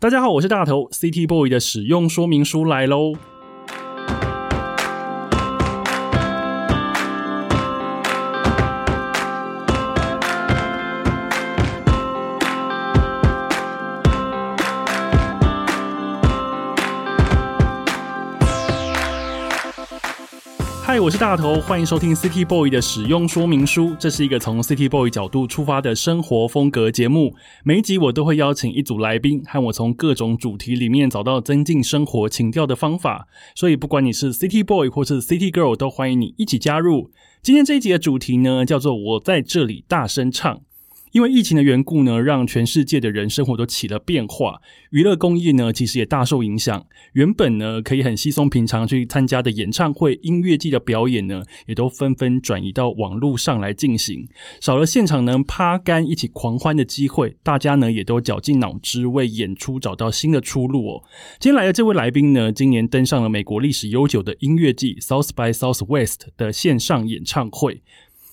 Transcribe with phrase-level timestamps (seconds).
[0.00, 3.14] 大家好，我是大头，CT Boy 的使用说明书来喽。
[21.00, 23.94] 我是大头，欢迎收听 City Boy 的使用说明书。
[24.00, 27.32] 这是一个从 City Boy 角度出发的生活风格节目。
[27.62, 33.28] 每一集我都会邀请一组来宾，和我从各种主题里面找到增进生活情调的方法。
[33.54, 37.10] 所以，不管你是 City Boy 或是 City Girl，都欢迎你一起加入。
[37.42, 40.62] 今天这一集的主题呢，叫做“我在这里大声唱”。
[41.12, 46.86] 因为疫情的缘故呢，让全世界的人生活都起了变化，娱乐工业呢其实也大受影响。
[47.12, 54.28] 原本呢可以很稀松平常去参加的演唱会、音乐季的表演呢，也都纷纷转移到网络上来进行，
[54.60, 61.04] 少了现场能趴干一起狂欢的机会，大家呢也都绞尽脑汁为演出找到新的出路哦。
[61.40, 67.82] 今天来的这位来宾呢，今年登上了美国历史悠久的音乐季 South by Southwest 的线上演唱会。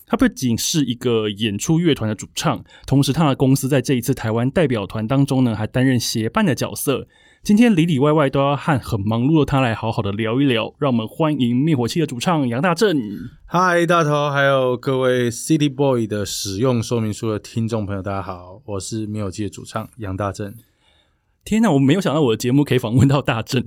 [0.07, 7.07] 他不仅是一个演出乐团的主唱，同时他的公司在这一次台湾代表团当中呢，还担任协办的角色。
[7.41, 10.73] 今天里里外外都要和很忙碌的他来好好的聊一聊。
[10.79, 12.99] 让我们欢迎灭火器的主唱杨大正。
[13.45, 20.55] 嗨，大头，还有各位 City Boy 的使用说明书的听众朋友，大家好，我是灭火器的主唱杨大正。
[21.45, 23.63] 天哪，我没有想到我的节目可以访问到大正，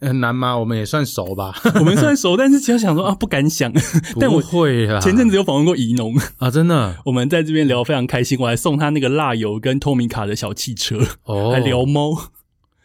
[0.00, 0.56] 很 难吗？
[0.56, 3.72] 我们也算熟吧， 我们算熟，但是只要想说啊，不敢想。
[4.20, 12.16] 但我会啊，前阵子有访问过怡农啊，真的，我们在这边聊非常开心，我还送他那个蜡油跟透明卡的小汽车，哦，还聊猫。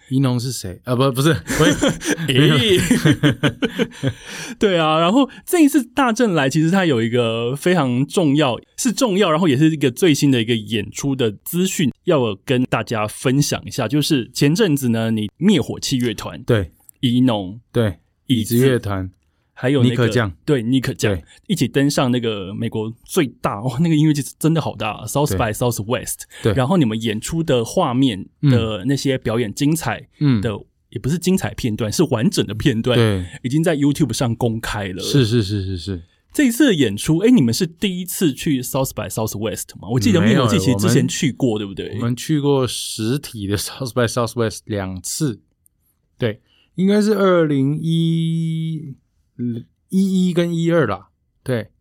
[0.09, 0.95] 宜农是谁啊？
[0.95, 1.35] 不，不是，
[4.59, 4.99] 对啊。
[4.99, 13.87] 然后这一次大正来，其实他有一个非常重要，是重要，然后也是一个最新的一个演出的资讯，要跟大家分享一下。
[13.87, 19.09] 就是前阵子呢，你灭火器乐团对怡农对椅子乐团。
[19.57, 21.17] 还有尼克酱，对尼克酱
[21.47, 26.23] 一起登上那个美国最大哇，那个音乐节真的好大，South by Southwest。
[26.43, 30.09] 对，然后你们演出的画面的那些表演精彩
[30.41, 35.01] 的，也不是精彩片段，是完整的片段，对，已经在 YouTube 上公开了。
[35.01, 39.87] 是是是是是，这一次的演出，哎，你们是第一次去 South by Southwest 吗？
[39.89, 41.95] 我记得灭有，其实之前去过，对不对？
[41.95, 45.39] 我们去过实体的 South by Southwest 两次，
[46.17, 46.41] 对，
[46.75, 48.95] 应该是二零一。
[49.89, 51.09] 一一跟一二啦，
[51.43, 51.71] 对，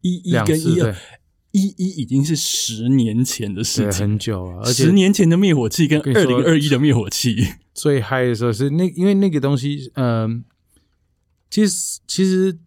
[0.00, 0.94] 一一跟一二，
[1.50, 4.62] 一一已经是十年前的事情，很久了。
[4.62, 7.36] 而且十年前的灭火器跟二零二一的灭火器。
[7.74, 10.44] 最嗨的时候是那，因为那个东西，嗯，
[11.48, 12.58] 其实其实，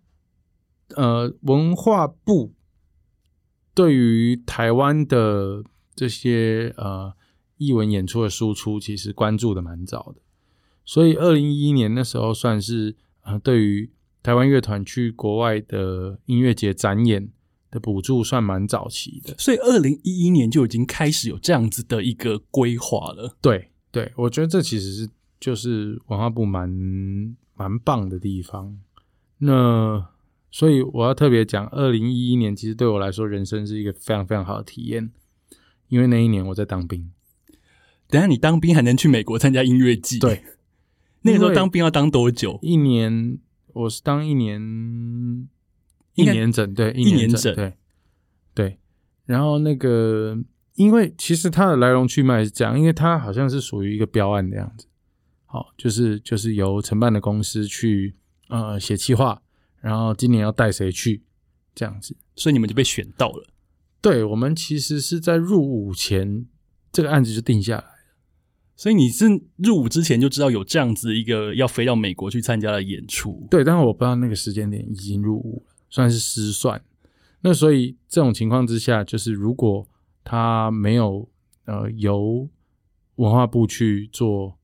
[0.95, 2.53] 呃，文化部
[3.75, 5.63] 对于台湾的
[5.95, 7.13] 这些呃
[7.57, 10.21] 译文演出的输出，其实关注的蛮早的，
[10.83, 12.95] 所以二零一一年那时候算是
[13.25, 13.91] 呃对于。
[14.23, 17.29] 台湾乐团去国外的音乐节展演
[17.69, 23.37] 的补助算蛮早期的，所以二零一一年就已经开始有这样子的一个规划了。
[23.39, 25.09] 对对，我觉得这其实是
[25.39, 26.67] 就是文化部蛮
[27.53, 28.75] 蛮棒的地方。
[29.37, 30.03] 那
[30.49, 35.11] 所以我要特别讲，二零一一年其实对我来说，人生是一个非常非常好的体验，
[35.89, 37.11] 因为那一年我在当兵。
[38.07, 40.17] 等下你当兵还能去美国参加音乐季？
[40.17, 40.43] 对，
[41.25, 42.57] 那个时候当兵要当多久？
[42.61, 43.39] 一年。
[43.73, 44.57] 我是当一年
[46.13, 47.73] 一年整，对一年整，对
[48.53, 48.79] 对。
[49.25, 50.37] 然后那个，
[50.75, 54.87] 因为其实它的来龙去脉是这样，因为它好像是属于一个标案的样子。
[55.45, 58.15] 好，就是就是由承办的公司去
[58.47, 59.41] 呃写企划，
[59.81, 61.25] 然后今年要带谁去
[61.73, 63.45] 这样子，所以你们就被选到了。
[63.99, 66.45] 对，我们其实是在入伍前，
[66.93, 67.85] 这个案子就定下来。
[68.75, 69.25] 所以你是
[69.55, 76.81] 入伍之前就知道有这样子一个要飞到美国去参加的演出，对，但是我不知道那个时间点已经入伍了，算是失算。
[77.41, 79.87] 那所以这种情况之下，就是如果
[80.23, 81.29] 他没有
[81.65, 82.49] 呃由
[83.15, 84.57] 文化部去做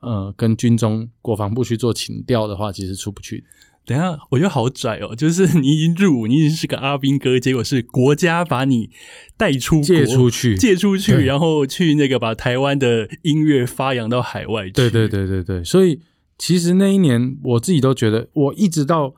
[0.00, 3.44] 呃跟军中国防部去做请调的话，其实出不去。
[3.88, 5.14] 等下，我觉得好拽哦！
[5.16, 8.90] 就是你已经入伍，你已经是个阿兵哥，结果是国家把你
[9.38, 14.72] 带出借出去，借出去，然后去那个把台湾的音乐发扬到海外去。
[14.72, 16.02] 对对对对对，所以
[16.36, 19.14] 其实那一年我自己都觉得，我一直到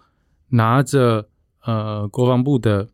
[0.51, 1.29] 拿着
[1.65, 2.91] 呃国防部的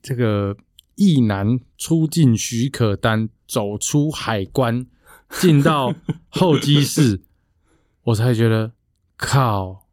[0.00, 0.56] 这个
[0.94, 4.86] 役男出境许可单走出海关，
[5.40, 5.92] 进到
[6.28, 7.22] 候机室，
[8.04, 8.70] 我才觉得
[9.16, 9.85] 靠。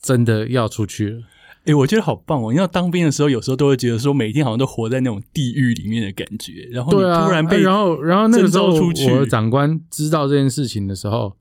[0.00, 1.22] 真的要出去了，
[1.66, 2.52] 哎、我觉得好棒哦！
[2.52, 11.36] 你要当兵的时候，有时候都会觉得说，每天好像都活在那种地狱里面的感觉，然后你突然被、哎然后然后那个时候出去我的长官知道这件事情的时候，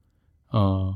[0.52, 0.96] 呃，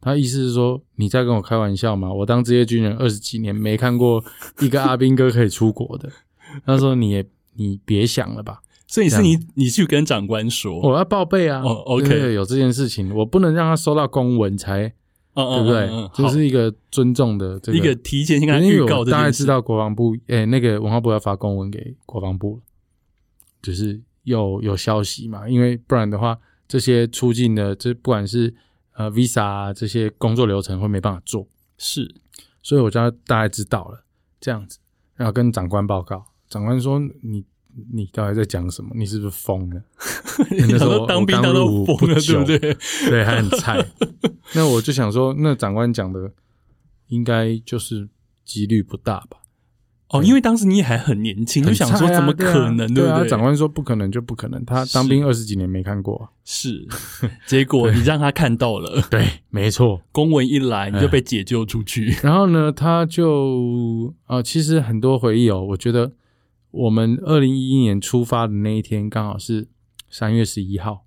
[0.00, 2.12] 他意思是说你在跟我开玩笑吗？
[2.12, 4.24] 我当职业军人二十几年，没看过
[4.60, 6.10] 一个阿兵哥可以出国的。
[6.64, 11.60] 他说你也你别想了吧，所以是你你去跟长官说，我要报备啊。
[11.62, 14.92] 哦，OK 有这件事情，我不能让他收到公文才嗯
[15.34, 15.86] 对不对？
[15.86, 19.04] 嗯嗯嗯这是一个尊重的这个一个提前先跟他预告。
[19.04, 22.62] 大概知道国防部，诶、那个文化部要发公文给国防部了，
[23.62, 26.38] 就是有有消息嘛，因为不然的话，
[26.68, 28.54] 这些出境的这不管是
[28.94, 32.14] 呃 visa 啊这些工作流程会没办法做，是
[32.62, 34.04] 所以我就大概知道了
[34.40, 34.78] 这样子，
[35.16, 37.44] 然后跟长官报告，长官说你。
[37.92, 38.90] 你到底在讲什么？
[38.94, 39.82] 你是不是疯了？
[40.50, 42.58] 那时候说当兵当到疯了，对不对？
[43.08, 43.84] 对，还很菜。
[44.54, 46.30] 那我就想说，那长官讲的
[47.08, 48.08] 应该就是
[48.44, 49.38] 几率不大吧？
[50.10, 53.18] 哦，因为当时你也还很年轻，就想说怎么可能，对啊？
[53.20, 53.28] 对？
[53.28, 56.30] 长官说不可能就不可能，他当兵二十几年没看过啊。
[56.44, 56.86] 是，
[57.46, 60.02] 结果你让他看到了，对，没错。
[60.12, 62.16] 公文一来你就哎被解救出去。
[62.22, 65.60] 然后呢，他就呃，其实很多回忆哦。
[65.70, 66.12] 我觉得
[66.74, 69.68] 我们二零一一年出发的那一天刚好是
[70.10, 71.06] 三月十一号，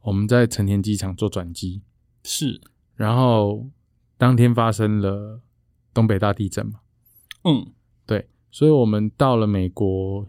[0.00, 1.82] 我们在成田机场做转机，
[2.24, 2.62] 是，
[2.94, 3.68] 然后
[4.16, 5.42] 当天发生了
[5.92, 6.80] 东北大地震嘛。
[7.44, 7.72] 嗯，
[8.06, 10.26] 对，所以我们到了美国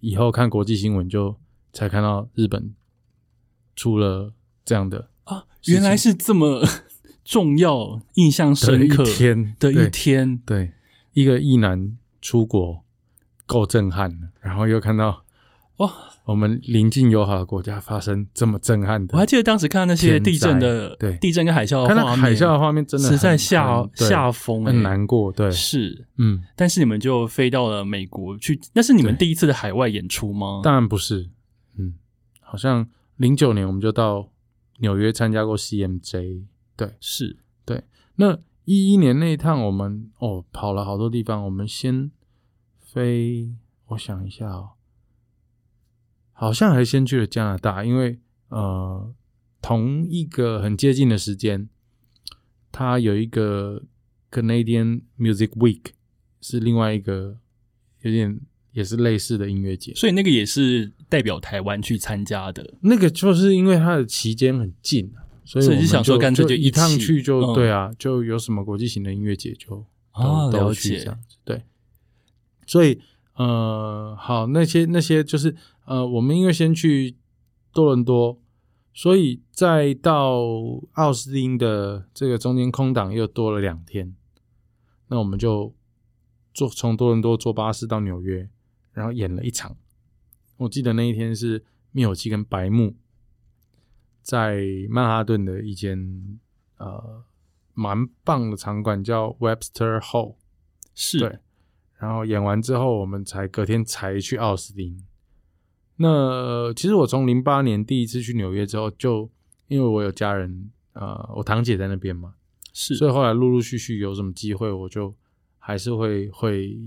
[0.00, 1.36] 以后看国际新闻，就
[1.72, 2.74] 才看到日本
[3.74, 4.34] 出了
[4.66, 6.62] 这样的啊，原来是这么
[7.24, 10.36] 重要、印象深刻天的一对天。
[10.44, 10.72] 对，
[11.14, 12.83] 一个异男出国
[13.46, 15.24] 够震撼的，然后又看到
[15.78, 15.92] 哇，
[16.24, 21.16] 我们邻近友好的国家发生这么震撼的，我还记得当时看那些地震的，对。
[21.18, 30.60] 地震跟海啸的看到画面，海啸的画面真的实在很吓吓疯、欸，很难过，对，是，嗯，但是你们就飞到了美国去，那是你们第一次的海外演出吗？
[30.62, 31.28] 当然不是，
[31.76, 31.94] 嗯，
[32.40, 34.28] 好像零九年我们就到
[34.78, 36.44] 纽约参加过 CMJ，
[36.76, 37.38] 对，是。
[37.66, 37.82] 对，
[38.16, 41.42] 那一一年那一趟，我们哦跑了好多地方。
[41.44, 42.10] 我们先
[42.94, 43.50] 飞，
[43.86, 44.74] 我想一下哦，
[46.32, 48.20] 好像还先去了加拿大，因为
[48.50, 49.12] 呃
[49.60, 51.68] 同一个很接近的时间，
[52.70, 53.82] 它有一个
[54.30, 55.82] Canadian Music Week，
[56.40, 57.38] 是另外一个
[58.02, 59.92] 有点也是类似的音乐节。
[59.96, 62.74] 所以那个也是代表台湾去参加的。
[62.82, 71.10] 那个就是因为它的期间很近啊，所以所以就我们想说干脆就一趟去就、嗯对啊，就有什么国际型的音乐节就啊都都了解去。
[72.66, 73.00] 所以
[73.34, 75.54] 呃，好那些那些就是
[75.86, 77.16] 呃，我们因为先去
[77.72, 78.40] 多伦多，
[78.92, 80.40] 所以再到
[80.92, 84.14] 奥斯汀的这个中间空档又多了两天，
[85.08, 85.74] 那我们就
[86.52, 88.48] 坐从多伦多坐巴士到纽约，
[88.92, 89.76] 然后演了一场。
[90.56, 92.94] 我记得那一天是灭火器跟白木
[94.22, 96.38] 在曼哈顿的一间
[96.78, 97.24] 呃
[97.72, 100.36] 蛮棒的场馆叫 Webster Hall，
[100.94, 101.38] 是，对，
[102.04, 105.02] 然后演完之后，我们才隔天才去奥斯汀。
[105.96, 109.30] 那、呃其实我从零八年第一次去纽约之后，就
[109.68, 112.34] 因为我有家人，呃，我堂姐在那边嘛，
[112.74, 115.14] 是，所以后来陆陆续续有什么机会，我就
[115.58, 116.78] 还是会会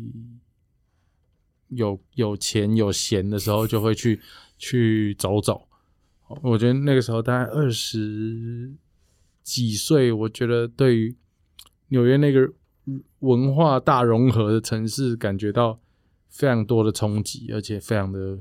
[1.70, 4.20] 有有钱有闲的时候，就会去
[4.60, 5.68] 去走走。
[6.44, 8.72] 我觉得那个时候大概二十
[9.42, 11.16] 几岁，我觉得对于
[11.88, 12.52] 纽约那个
[13.20, 15.80] 文化大融合的城市，感觉到
[16.30, 18.38] 非常多的冲击，而且非常的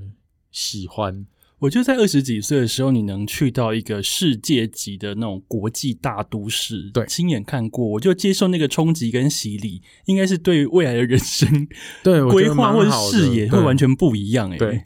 [0.50, 1.26] 喜欢。
[1.58, 11.66] 我觉得在二十几岁的时候，你能去到一个世界级的那种国际大都市，对亲眼看过，我就接受那个冲击跟洗礼，应该是对未来的人生
[12.04, 14.58] 对，规划或者视野会完全不一样、欸。
[14.58, 14.84] 对，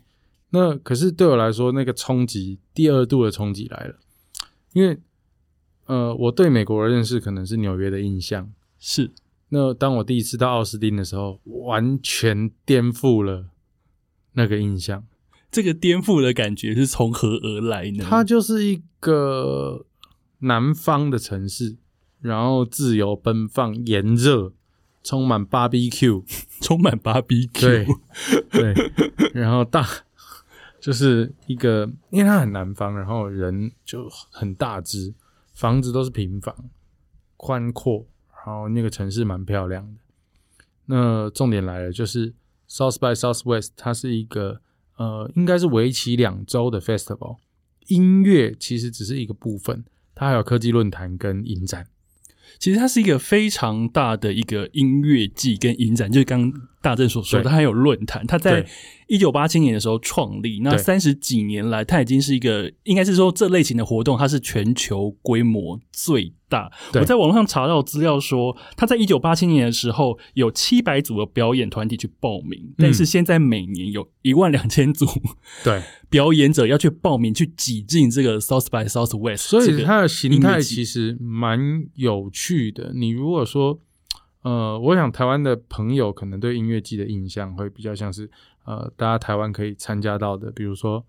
[0.50, 3.96] 那可是对我来说，那个冲击第二度的冲击来了，
[4.72, 4.96] 因为
[5.86, 8.52] 呃，我对美国的认识可能是纽约的印象。
[8.82, 9.10] 是
[9.50, 13.50] 那当我第一次到奥斯汀的时候，完全颠覆了
[14.32, 15.06] 那个印象。
[15.50, 18.06] 这个颠覆的感觉是从何而来呢？
[18.08, 19.84] 它就是一个
[20.38, 21.76] 南方的城市，
[22.20, 24.52] 然后自由奔放、炎热，
[25.02, 26.22] 充满 barbecue，
[26.62, 27.50] 充满 BBQ，
[28.50, 28.74] 对对，
[29.34, 29.84] 然后大
[30.80, 35.12] 就是一个，因为它很南方，然后人就很大只，
[35.52, 36.54] 房子都是平房，
[37.36, 38.06] 宽阔，
[38.44, 40.00] 然后那个城市蛮漂亮的。
[40.86, 42.34] 那重点来了，就是
[42.68, 44.60] South by Southwest，它是一个
[44.96, 47.36] 呃，应该是为期两周的 festival，
[47.86, 51.86] 音乐其实只是一个部分，它还有科技论坛跟影展。
[52.58, 58.66] 其实它是一个非常大的一个音乐季跟影展，就是刚刚大正所说的，它还有论坛，它在
[59.06, 66.70] 一九八七年的时候创立，那三十几年来，它已经是一个，应该是说这类型的活动，它是全球规模最大。
[66.94, 75.06] 我在网络上查到资料说，他在一九八七年的时候有七百组的表演团体去报名，但是现在每年有一万两千组
[75.64, 75.80] 对，
[76.10, 82.92] 表演者要去报名，去挤进这个 South by Southwest，所以它的形态其实蛮有趣的。
[82.94, 83.78] 你如果说，
[84.42, 88.28] 呃，我想台湾的朋友可能对音乐季的印象会比较像是，
[88.64, 91.04] 呃，大家台湾可以参加到的，比如说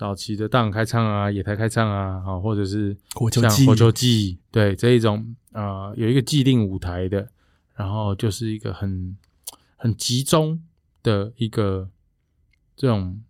[0.00, 7.30] 早期的大港开唱啊、野台开唱啊，啊，或者是像火球季火球季，对这一种啊、呃有一个既定舞台的，
[7.74, 9.14] 然后就是一个很
[9.76, 10.62] 很集中
[11.02, 11.90] 的一个
[12.74, 13.22] 这种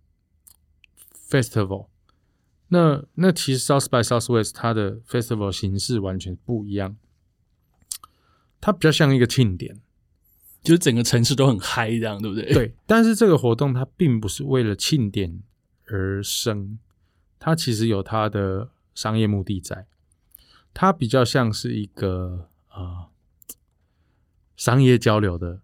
[1.29, 1.87] festival。
[2.69, 6.95] 那那其实 South by Southwest 它的 festival 形式完全不一样，
[8.61, 9.81] 它比较像一个庆典，
[10.63, 12.53] 就是整个城市都很嗨，这样对不对？
[12.53, 12.73] 对。
[12.85, 15.43] 但是这个活动它并不是为了庆典
[15.91, 16.79] 而生，
[17.37, 19.87] 它其实有它的商业目的在，
[20.73, 23.07] 它比较像是一个呃
[24.55, 25.59] 商业交流的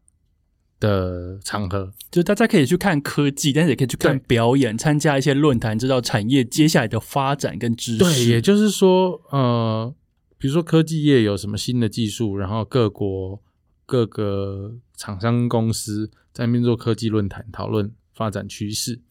[0.80, 8.00] 的场合，就大家可以去看科技，但是也可以去看表演，参加一些论坛，知道产业接下来的发展跟知识。
[8.00, 9.94] 对，也就是说，呃，
[10.38, 13.42] 比如说科技业有什么新的技术，然后各国
[13.86, 19.02] 各个厂商公司在那边做科技论坛讨论发展趋势。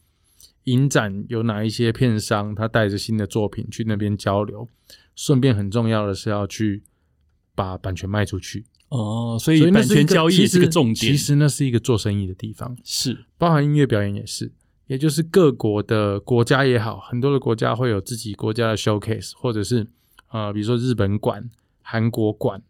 [0.66, 4.68] 影展有哪一些片商，他带着新的作品去那边交流，
[5.16, 6.82] 顺便很重要的是要去
[7.54, 10.94] 把版权卖出去，哦，所以版权交易是个重点。
[10.94, 12.76] 其实那是一个做生意的地方。
[12.84, 14.52] 是包含音乐表演也是，
[14.88, 19.86] 也就是各国的国家也好，很多的国家会有自己国家的 showcase，或者是
[20.30, 21.48] 呃，比如说日本馆、
[21.80, 22.60] 韩国馆，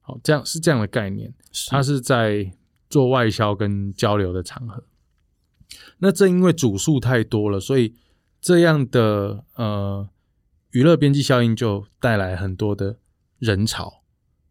[0.00, 1.34] 好，这样是这样的概念，
[1.68, 2.50] 它是在
[2.88, 4.82] 做外销跟交流的场合。
[5.98, 7.94] 那正因为组数太多了，所以
[8.40, 10.08] 这样的呃
[10.70, 12.98] 娱乐边际效应就带来很多的
[13.38, 14.02] 人潮，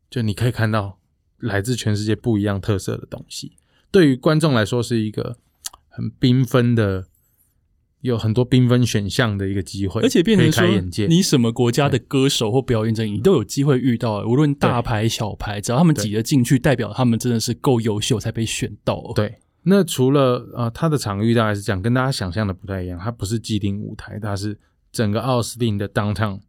[0.10, 1.00] 就你可以看到
[1.38, 3.54] 来自全世界不一样特色的东西。
[3.92, 5.38] 对于观众来说是一个
[5.88, 7.08] 很缤纷的，
[8.02, 10.66] 有很多缤纷选项的一个机会，而且变成说。
[11.08, 19.12] 你什么国家的歌手或表演者，你都有机会遇到，无论大牌小牌，只要他们挤得进去，代表他们真的是够优秀才被选到。
[19.16, 24.58] 对，那除了呃，它的场域大概是这样，跟大家想象的不太一样，它不是既定舞台，它是
[24.92, 26.40] 整个奥斯汀的 downtown，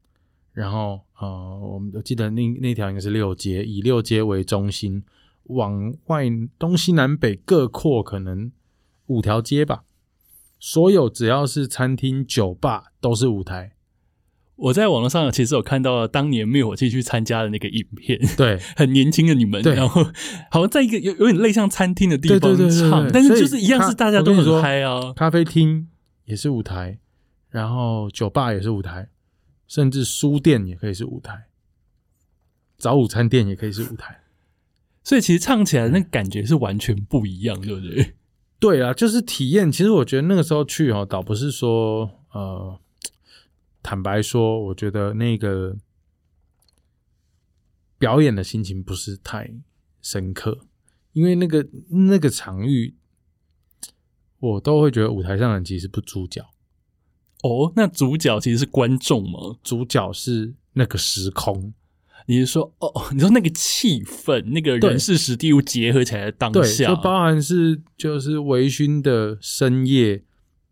[0.52, 5.02] 然后呃，我们我记得那那条应该是六街，以六街为中心，
[5.44, 6.24] 往外
[6.58, 8.50] 东西南北各扩可能
[9.06, 9.84] 五条街吧。
[10.58, 13.72] 所有只要是餐厅、酒吧都是舞台，
[14.60, 20.04] 我在网络上其实有看到当年灭火器去参加的那个影片， 对，很年轻的你们，然后
[20.50, 25.12] 好像在一个有有点类像餐厅的地方唱，对但是就是一样是大家都很嗨啊。
[25.14, 25.88] 咖啡厅
[26.26, 26.98] 也是舞台，
[27.48, 29.08] 然后酒吧也是舞台，
[29.66, 31.46] 甚至书店也可以是舞台，
[32.76, 34.20] 早午餐店也可以是舞台。
[35.02, 38.14] 所以其实唱起来那感觉是完全不一样，对不对？
[38.60, 39.72] 对啊，就是体验。
[39.72, 42.78] 其实我觉得那个时候去哦，倒不是说呃，
[43.82, 45.76] 坦白说，我觉得那个
[47.98, 49.52] 表演的心情不是太
[50.02, 50.66] 深刻，
[51.12, 52.96] 因为那个那个场域，
[54.38, 56.42] 我都会觉得舞台上的人其实不主角，
[57.42, 59.56] 哦，那主角其实是观众吗？
[59.62, 61.72] 主角是那个时空。
[62.26, 70.22] 你是说哦，你说那个气氛，那个人事史地物结合起来的当对，下，就包含是就是微醺的深夜，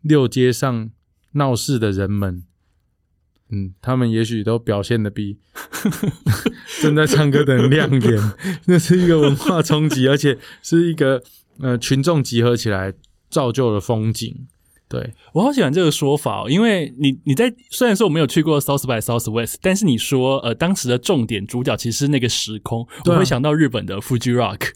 [0.03, 0.91] 六街上
[1.33, 2.45] 闹事的人们，
[3.51, 5.39] 嗯，他们也许都表现的比
[6.83, 8.33] 正在唱歌的人亮眼，
[8.67, 11.23] 那是一个文化冲击，而且是一个
[11.61, 12.93] 呃群众集合起来
[13.31, 14.47] 造就的风景。
[14.89, 24.73] 对，我好喜欢这个说法、哦，因为你你在虽然说我没有去过 South by Southwest，但是你说呃当时的重点主角其实是那个时空，啊我会想到日本的 Fuji Rock。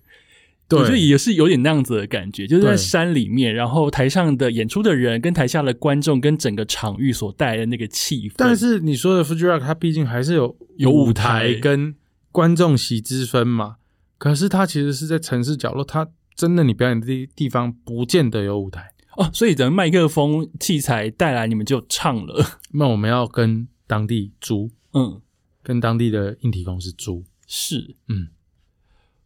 [0.68, 8.34] 对我觉得也是有点那样子的感觉，就是在山里面，然后台上的演出的人跟台下的观众跟整个场域所带来的那个气氛。
[8.38, 11.94] 但是你说的 Fuji Rock，它毕竟还是有有舞台跟
[12.30, 13.76] 观众席之分嘛。
[14.16, 18.92] 可是它其实是在城市角落，它真的你表演的地地方不见得有舞台。
[19.16, 22.60] 哦，所以等麦克风器材带来，你们就唱了。
[22.70, 25.20] 那我们要跟当地租，嗯，
[25.62, 28.28] 跟当地的硬体公司租，是，嗯，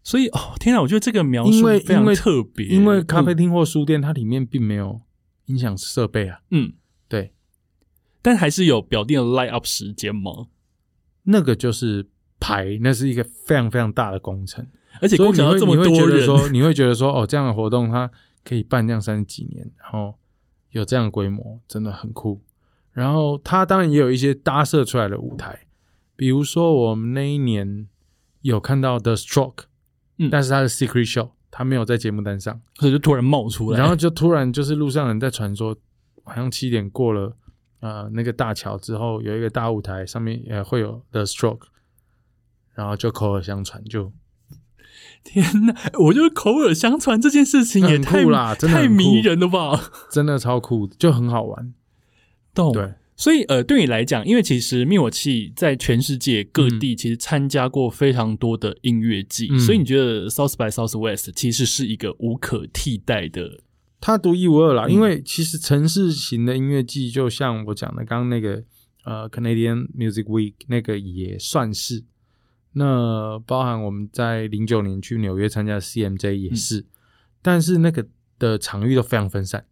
[0.06, 5.00] 所以哦，天啊，我觉得这个描述非常特别，因为咖啡嗯厅或书店它里面并没有
[5.46, 6.74] 音响设备啊，嗯，
[7.08, 7.32] 对，
[8.22, 10.46] 但还是有表定的 light up 时间吗？
[11.24, 12.08] 那个就是
[12.38, 14.64] 排，那是一个非常非常大的工程。
[15.00, 18.08] 而且工程这么会你会觉多人，得说，你会觉得说，哦，这样的活动它
[18.44, 20.14] 可以办这样三十几年，然后
[20.70, 22.40] 有这样的规模，真的很酷。
[22.92, 25.66] 然后它当然也有一些搭设出来的舞台，
[26.14, 27.88] 比如说我们那一年
[28.42, 29.64] 有看到 The Stroke，
[30.18, 35.76] 嗯但是他的 Secret Show，他没有在节目单上，所以就突然冒出来，然后就突然就是路上人在传说，
[36.24, 37.36] 好像七点过了，
[37.80, 41.66] 呃，那个大桥之后有一个大舞台，上面也会有 The Stroke，
[42.74, 44.12] 然后就口耳相传，就
[45.22, 45.74] 天哪！
[45.98, 49.90] 我觉得口耳相传这件事情也太酷啦真的太迷人了吧？
[50.10, 51.74] 真的超酷，就很好玩。
[52.54, 56.96] 懂对，所以呃，对你来讲，因为其实灭火器在全世界各地嗯。
[56.96, 59.58] 其实参加过非常多的音乐季，嗯。
[59.58, 63.62] 所以你觉得 South by Southwest 其实是一个无可替代的，
[64.00, 64.92] 它独一无二啦，嗯。
[64.92, 68.62] 因为其实城市型的音乐季，就像我讲的刚刚那个
[69.04, 72.04] 呃 Canadian Music Week 那个也算是。
[72.72, 76.84] 那包含我们在零九年去纽约参加 CMJ 也是，
[77.40, 78.06] 但是那个
[78.38, 79.64] 的场域都非常分散，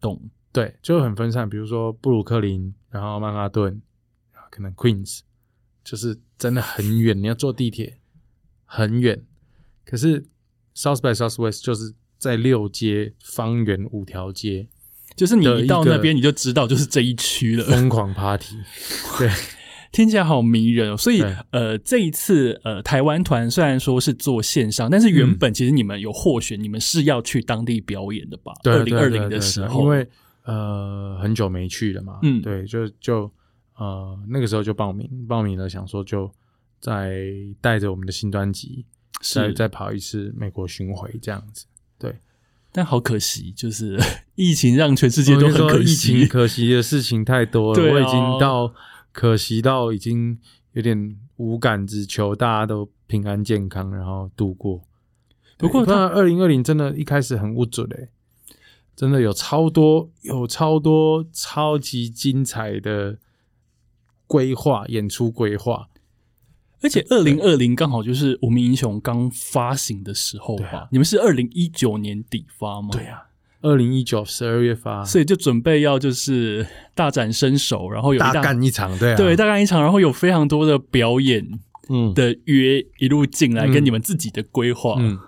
[0.00, 0.30] 懂？
[0.52, 1.48] 对，就很分散。
[1.48, 3.80] 比如说布鲁克林，然后曼哈顿，
[4.50, 5.20] 可能 Queens，
[5.82, 7.98] 就是真的很远，你要坐地铁
[8.64, 9.22] 很远。
[9.84, 10.26] 可是
[10.76, 14.68] South by Southwest 就是在六街方圆五条街
[15.16, 18.56] 就是你一到那边你就知道就是这一区了，疯狂 party，
[19.18, 19.30] 对，
[19.90, 20.96] 听起来好迷人哦。
[20.96, 28.52] 所以呃，这一次呃，台湾团虽然说是做线上，但是原嗯本其实你们有获选，你们是要去当地表演的吧？
[28.62, 30.08] 对二零二零的时候，因为
[30.44, 33.30] 呃很久没去了嘛，嗯对，就就
[33.76, 36.30] 呃那个时候就报名，报名了，想说就
[36.80, 37.22] 再
[37.60, 38.84] 带着我们的新专辑，
[39.20, 41.66] 再再跑一次美国巡回这样子。
[41.98, 42.16] 对
[42.72, 43.98] 但好可惜，就是
[44.34, 46.28] 疫情让全世界都说疫很可惜情。
[46.28, 48.74] 可惜的事情太多了，我已经到
[49.12, 50.38] 可惜到已经
[50.72, 54.82] 有点无感，只求大家都平安健康，然后度过。
[55.58, 58.08] 不过他不然二零二零真的一开始很不准诶、
[58.94, 63.18] 真的有超多有超多超级精彩的
[64.26, 65.88] 规划演出规划，
[66.82, 70.68] 而且二零二零刚好就是《无名英雄》刚发行的时候吧？
[70.72, 70.88] 啊。
[70.90, 72.90] 你们是二零一九年底发吗？
[72.92, 73.24] 对啊，
[73.62, 82.12] 二零一九十二月发，所以就准备要就是大展身手，然后有大大干一场，对啊，对大干一场，然后有非常多的表演嗯。
[82.14, 83.72] 的约一路进来，嗯。
[83.72, 84.96] 跟你们自己的规划。
[84.98, 85.18] 嗯，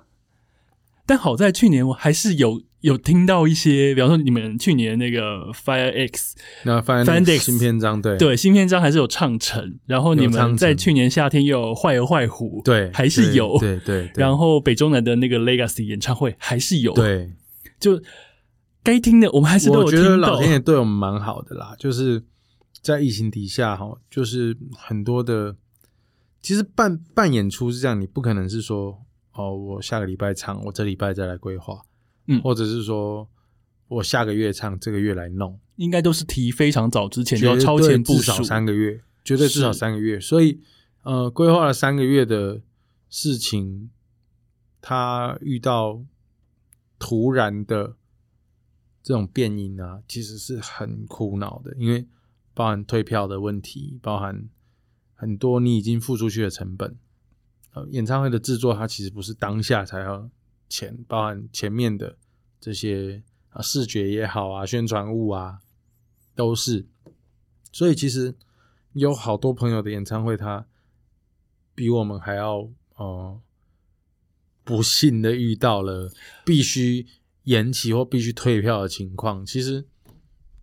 [1.06, 8.18] 但好在去年我还是有有听到一些，比方说你们去年那个 Fire X 那 Fandex 新篇章，对。
[8.18, 13.56] 对新篇章还是有唱成，然后你们在去年夏天又有坏儿坏虎，对，还是有。
[13.58, 14.20] 对对，对。
[14.22, 17.32] 然后北中南的那个 Legacy 演唱会还是有，，对，
[17.80, 17.98] 就
[18.82, 20.18] 该听的我们还是都有我觉得。
[20.18, 22.22] 老天爷对我们蛮好的啦，就是
[22.82, 25.56] 在疫情底下哈，就是很多的，
[26.42, 29.00] 其实办办演出是这样，你不可能是说
[29.32, 31.80] 哦，我下个礼拜唱，我这礼拜再来规划，
[32.26, 32.40] 嗯。
[32.42, 33.28] 或者是说
[33.88, 40.60] 我下个月唱，这个月来弄，应该都是提非常早之前就要超前部至少署，三个月，绝对至少三个月，所以
[41.02, 42.62] 呃，规划了三个月的
[43.10, 43.90] 事情，
[44.80, 46.02] 他遇到
[46.98, 47.96] 突然的
[49.02, 52.06] 这种变音啊，其实是很苦恼的，因为
[52.54, 54.48] 包含退票的问题，包含
[55.14, 56.96] 很多你已经付出去的成本。
[57.74, 60.30] 呃，演唱会的制作它其实不是当下才要
[60.68, 62.16] 钱，包含前面的
[62.60, 65.60] 这些啊视觉也好啊，宣传物啊，
[66.34, 66.86] 都是。
[67.72, 68.34] 所以其实
[68.92, 70.66] 有好多朋友的演唱会，他
[71.74, 73.40] 比我们还要呃
[74.62, 76.12] 不幸的遇到了
[76.44, 77.06] 必须
[77.42, 79.84] 延期或必须退票的情况，其实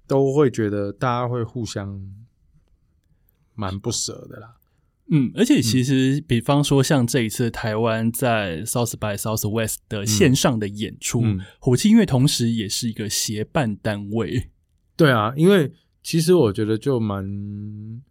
[0.07, 2.09] 都会觉得大家会互相
[3.53, 4.57] 蛮不舍的啦。
[5.13, 11.41] 嗯，而且其实，比方说像这一次台湾在 South by Southwest 的线上的演出，嗯。
[11.59, 14.49] 火气音乐同时也是一个协办单位。
[14.95, 18.01] 对啊，因为其实我觉得就蛮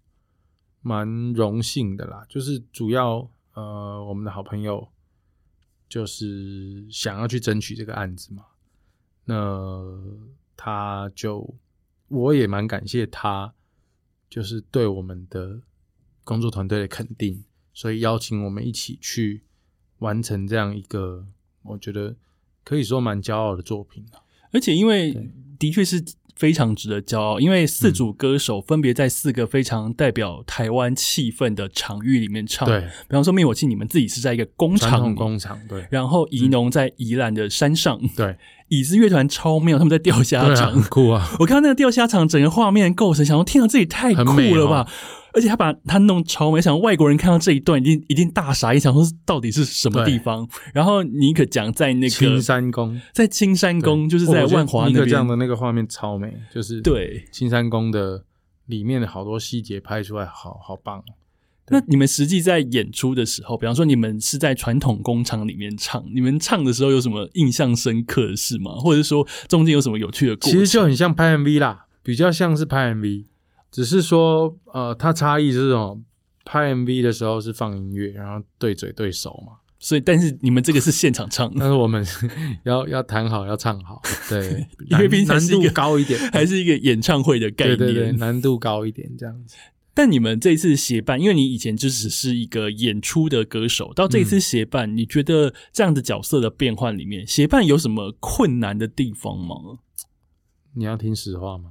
[0.82, 4.86] 蛮荣幸的啦，就是主要呃我们的好朋友
[5.88, 8.44] 就是想要去争取这个案子嘛，
[9.24, 9.98] 那
[10.54, 11.56] 他就
[12.08, 13.54] 我也蛮感谢他，
[14.28, 15.62] 就是对我们的
[16.30, 17.42] 工作团队的肯定，
[17.74, 19.42] 所以邀请我们一起去
[19.98, 21.26] 完成这样一个
[21.64, 22.14] 我觉得
[22.62, 26.02] 可以说蛮骄傲的作品啊而且因为的确是
[26.36, 38.36] 非常值得骄傲，因为四组歌手分别在四个非常代表台湾气氛的场域里面唱。，对，比方说灭火器，你们自己是在一个工厂，工厂，对然后宜农在宜兰的山上，对。
[38.70, 40.72] 椅子乐团超妙，他们在钓虾场。
[40.72, 41.28] 很酷啊！
[41.40, 44.88] 我看到那个钓虾场整个画面构成，想说天啊，这也太酷了吧！
[45.32, 50.48] 而且他把他弄超美，想外国人看到这一段一定一定大傻一想说到底是什么地方。
[50.74, 58.24] 然后尼可讲在那个青山宫，在青山宫就是在万华那边这样的那个画面超美，就是对青山宫的
[58.66, 61.02] 里面的好多细节拍出来，好好棒。
[61.72, 68.72] 那你们实际在演出的时候，比方说你们是在传统工厂里面唱，你们唱的时候有什么印象深刻的事吗？
[68.72, 70.36] 或者说中间有什么有趣的？
[70.38, 73.26] 其实就很像拍 MV 啦，比较像是拍 MV。
[73.70, 76.04] 只是说，呃，它差异是这种，
[76.44, 79.54] 拍 MV 的时候是放音乐，然后对嘴对手嘛。
[79.82, 82.04] 所以，但是你们这个是现场唱，但是我们
[82.64, 89.56] 要要弹好，要唱好，对， 因为毕竟难度高一点， 还是一个演唱会的概念，对对对，难度高一点这样子。
[89.94, 99.78] 但你们这一次协办，因为你以前就只是一个演出的歌手，到这一次协办，你觉得这样的角色的变换里面，协办有什么困难的地方吗？
[100.74, 101.70] 你要听实话吗？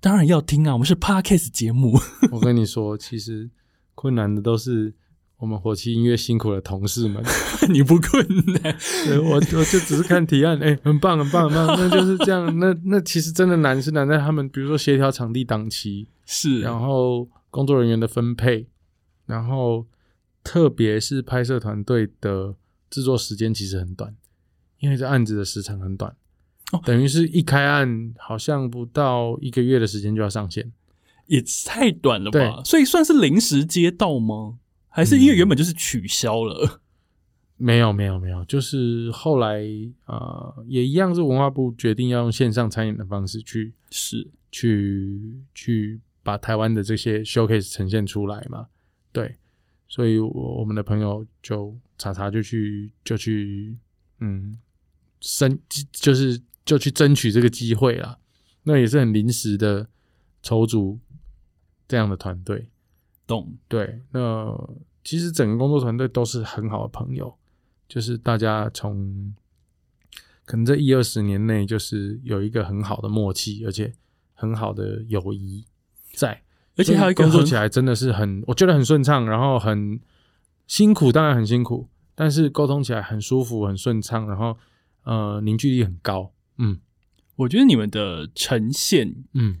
[0.00, 0.72] 当然要听啊！
[0.72, 1.98] 我们是 podcast 节目。
[2.30, 3.50] 我跟你说，其实
[3.94, 4.94] 困难的都是
[5.38, 7.22] 我们火器音乐辛苦的同事们。
[7.68, 8.24] 你不困
[8.62, 8.78] 难，
[9.24, 11.76] 我我就只是看提案，哎，很棒，很棒，很棒。
[11.78, 12.58] 那就是这样。
[12.58, 18.68] 那那其实真的难是难在他们，比如说协调场地档期是，然后工作人员的分配，
[19.26, 19.84] 然后
[20.44, 22.54] 特别是拍摄团队的
[22.88, 24.14] 制作时间其实很短，
[24.78, 26.14] 因为这案子的时长很短。
[26.84, 30.70] 等于是一开案，好像不到一个月的时间就要上线，
[31.26, 32.62] 也太短了吧？
[32.62, 34.58] 所以算是临时接到吗？
[34.88, 36.82] 还是因为原本就是取消了？
[37.56, 39.62] 没有，没有，没有，就是后来
[40.04, 48.66] 啊，也一样是文化部决定要用线上参演的方式去是去去把台湾的这些 showcase 呈现出来嘛？
[49.10, 49.34] 对，
[49.88, 53.74] 所以我我们的朋友就查查就去就去
[54.20, 54.58] 嗯，
[55.22, 55.58] 申
[55.92, 56.38] 就是。
[56.68, 58.18] 就去争取这个机会啦，
[58.64, 59.88] 那也是很临时的
[60.42, 60.98] 筹组
[61.88, 62.68] 这样的团队，
[63.26, 63.56] 懂？
[63.68, 64.54] 对，那
[65.02, 67.38] 其实整个工作团队都是很好的朋友，
[67.88, 69.34] 就是大家从
[70.44, 73.94] 可能这一二十年内，就是有一个很好的默契，而且
[74.34, 75.64] 很好的友谊
[76.12, 76.42] 在，
[76.76, 79.98] 而且还有一个工作起来真的是很，我觉得很顺畅，然后很
[80.66, 84.58] 辛苦，当然很辛苦，但是沟通起来很舒服、很顺畅，然后
[85.04, 86.34] 呃凝聚力很高。
[86.58, 86.78] 嗯，
[87.36, 89.60] 我觉得你们的呈现，嗯，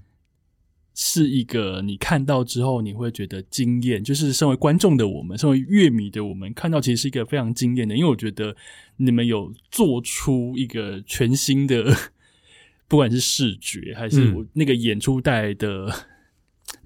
[0.94, 8.54] 是一个你看到之后你会觉得惊艳，就是身为观众的我们，身为乐迷的我们，看到其实是一个非常惊艳的，因为我觉得
[8.96, 11.94] 你们有做出一个全新的，
[12.88, 16.07] 不管是视觉还是我那个演出带来的。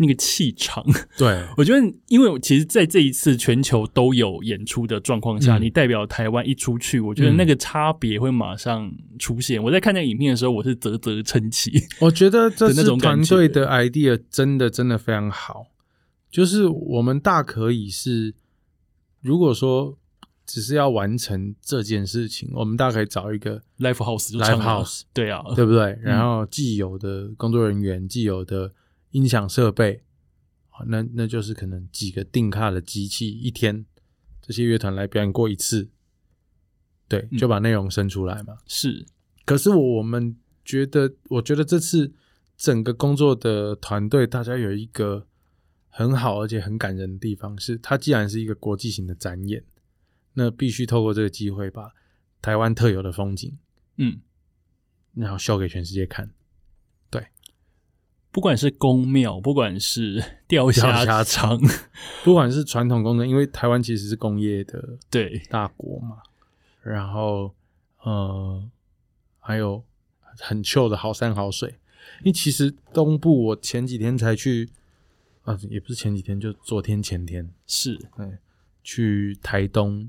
[0.03, 0.85] 那个气场，
[1.17, 9.63] 对 我觉得，因为其实，在这一次全球都有演出的状况下，你代表台湾一出去，我觉得那个差别会马上出现。
[9.63, 11.71] 我在看那个影片的时候，我是啧啧称奇。
[12.01, 15.69] 我觉得这是团队的 idea 真的真的非常好。
[16.31, 18.35] 就是我们大可以是，
[19.21, 19.97] 如果说
[20.45, 25.99] 只是要完成这件事情，我们大可以找一个 live house，live house，对啊，对不对？
[26.03, 28.73] 然后既有的工作人员，既有的。
[29.13, 30.03] 音响设备，
[30.87, 33.87] 那那就是可能几个定卡的机器，一天
[34.43, 35.89] 这些乐团来表演过一次，
[37.09, 38.59] 对，就把内容生出来嘛。
[38.67, 39.07] 是，
[39.45, 42.13] 可是我们觉得，我觉得这次
[42.57, 45.27] 整个工作的团队，大家有一个
[45.89, 49.65] 很好而且很感人的地方，是它既然是一个国际型的展演，
[50.35, 51.93] 那必须透过这个机会，把
[52.41, 53.59] 台湾特有的风景，
[53.99, 54.21] 嗯，
[55.15, 56.31] 然后秀给全世界看。
[58.33, 61.61] 不管是宫庙，不管是 钓虾场，
[62.25, 66.17] 不管是传统工程，因为台湾其实是工业的对大国嘛。
[66.83, 67.55] 然后，
[68.01, 68.69] 呃，
[69.39, 69.85] 还有
[70.39, 71.77] 很旧的好山好水。
[72.21, 74.71] 因为其实东部，我前几天才去
[75.43, 78.39] 啊，也不是前几天，就昨天前天是，对，
[78.83, 80.09] 去台东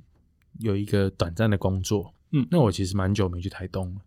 [0.60, 2.14] 有一个短暂的工作。
[2.32, 4.02] 嗯，那我其实蛮久没去台东了，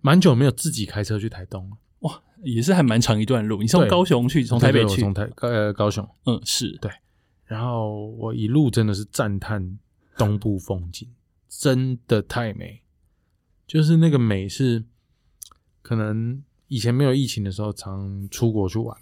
[0.00, 1.76] 蛮久没有自己开车去台东了。
[2.00, 3.62] 哇，也是还蛮长一段路。
[3.62, 6.90] 你从高雄去，从台北去，从台呃高雄，嗯，是对。
[7.44, 9.78] 然后我一路真的是赞叹
[10.18, 11.08] 东部风景，
[11.48, 12.82] 真的太美。
[13.66, 14.84] 就是那个美是，
[15.80, 18.96] 可能以前没有疫情的时候，常出国去玩，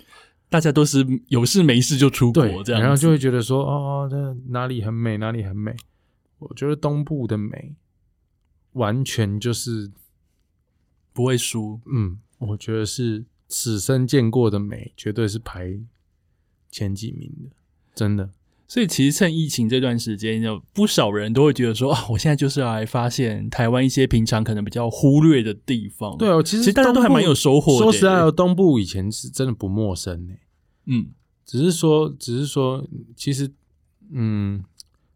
[0.49, 5.75] 大家都是有事没事就出国这样，然后就会觉得说，哦，这哪里很美，哪里很美。
[6.39, 7.75] 我觉得东部的美，
[8.73, 9.91] 完全就是
[11.13, 12.21] 不会输，嗯。
[12.39, 15.79] 我觉得是此生见过的美，绝对是排
[16.71, 17.51] 前几名的，
[17.95, 18.31] 真的。
[18.67, 26.17] 所以其实趁疫情这段时间，有不少人都会觉得说啊，我现在就是要来发现台湾一些平常可能比较忽略的地方。
[26.17, 27.79] 对哦，其实大家都还蛮有收获。
[27.79, 30.35] 说实在的，东部以前是真的不陌生呢。
[30.87, 31.09] 嗯，
[31.45, 33.53] 只是说，只是说，其实，
[34.11, 34.65] 嗯，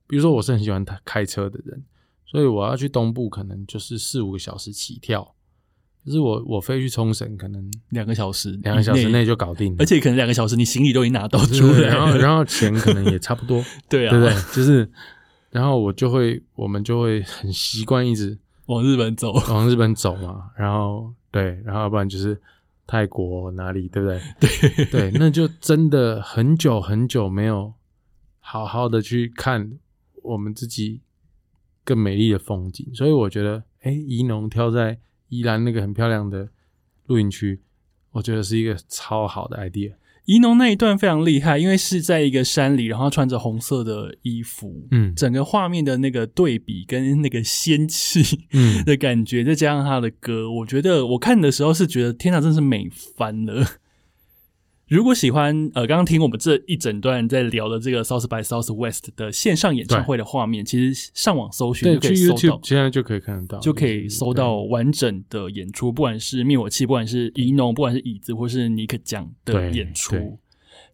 [0.07, 1.83] 比如说我是很喜欢开开车的人，
[2.27, 5.35] 所以我要去东部，可能就是四五个小时起跳。
[6.05, 14.35] 可是我我飞去冲绳，可能两个小时，两个小时内就搞定了，而且可能两个小时你行李都已经拿到出来，然后然后钱可能也差不多， 对啊，对不对？
[14.55, 14.91] 就是，
[15.51, 22.41] 然后我就会，我们就会很习惯一直往日本走，往日本走嘛，然后对，然后要不然就是
[22.87, 24.21] 泰国哪里，对不对？
[24.41, 24.85] 对。
[24.87, 27.75] 对，那就真的很久很久没有
[28.41, 29.73] 好好的去看
[30.23, 31.03] 我们自己
[31.85, 36.49] 更美丽的风景，所以我觉得，哎，宜农挑在宜兰那个很漂亮的
[37.07, 37.61] 露营区，
[38.13, 39.95] 我觉得是一个超好的 idea。
[40.25, 53.65] 宜农那一段非常厉害，因为是在一个山里，然后穿着红色的衣服，嗯整个画面的那个对比跟那个仙气嗯，的感觉，再加上他的歌，我觉得我看的时候是觉得天哪，真是美翻了。
[54.89, 70.39] 如果喜欢呃，刚刚听我们这一整段在聊的这个 South by Southwest 的线上演唱会的画面，其实上网搜寻对，就可去以搜到 YouTube，现在就可以看得到，就可以搜到完整的演出，不管是灭火器，不管是仪农，不管是椅子，或是尼克奖的演出对，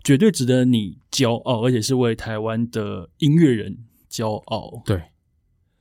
[0.03, 3.79] 绝对值得你骄傲，而且是为台湾的音乐人
[4.11, 4.83] 骄傲。
[4.85, 5.01] 对。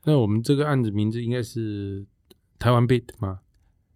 [0.06, 2.06] 那我们这个案子名字应该是
[2.60, 3.40] 台湾 Beat 吗？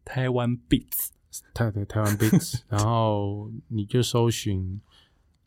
[0.05, 1.09] 台湾 Beats，
[1.53, 4.79] 台对台湾 Beats，然后你就搜寻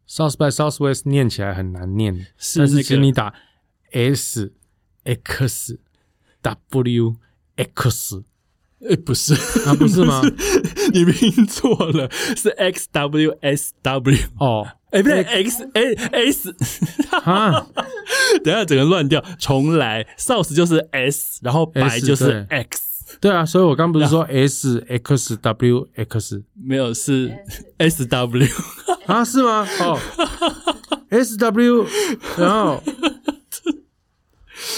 [0.09, 2.15] South by Southwest，念起来很难念，
[2.57, 3.35] 但是是那个请你打
[3.93, 4.53] S
[5.05, 5.79] X
[6.43, 7.17] W
[7.57, 8.23] X
[8.89, 9.35] 哎不是
[9.69, 10.23] 啊，不是吗？
[10.95, 16.55] 你拼错了，是 X W S W，哦哎不对 X A S，
[17.23, 17.67] 啊，
[18.43, 22.90] 等下整个乱掉，重来，South 就是 S，然后白就是 X，
[23.21, 27.33] 对啊，所以我刚不是说 S X W X 没有是
[27.79, 28.47] S W。
[29.07, 29.25] 啊？
[29.25, 29.67] 是吗？
[29.81, 29.99] 哦
[31.09, 31.87] ，S W，
[32.39, 32.83] 然后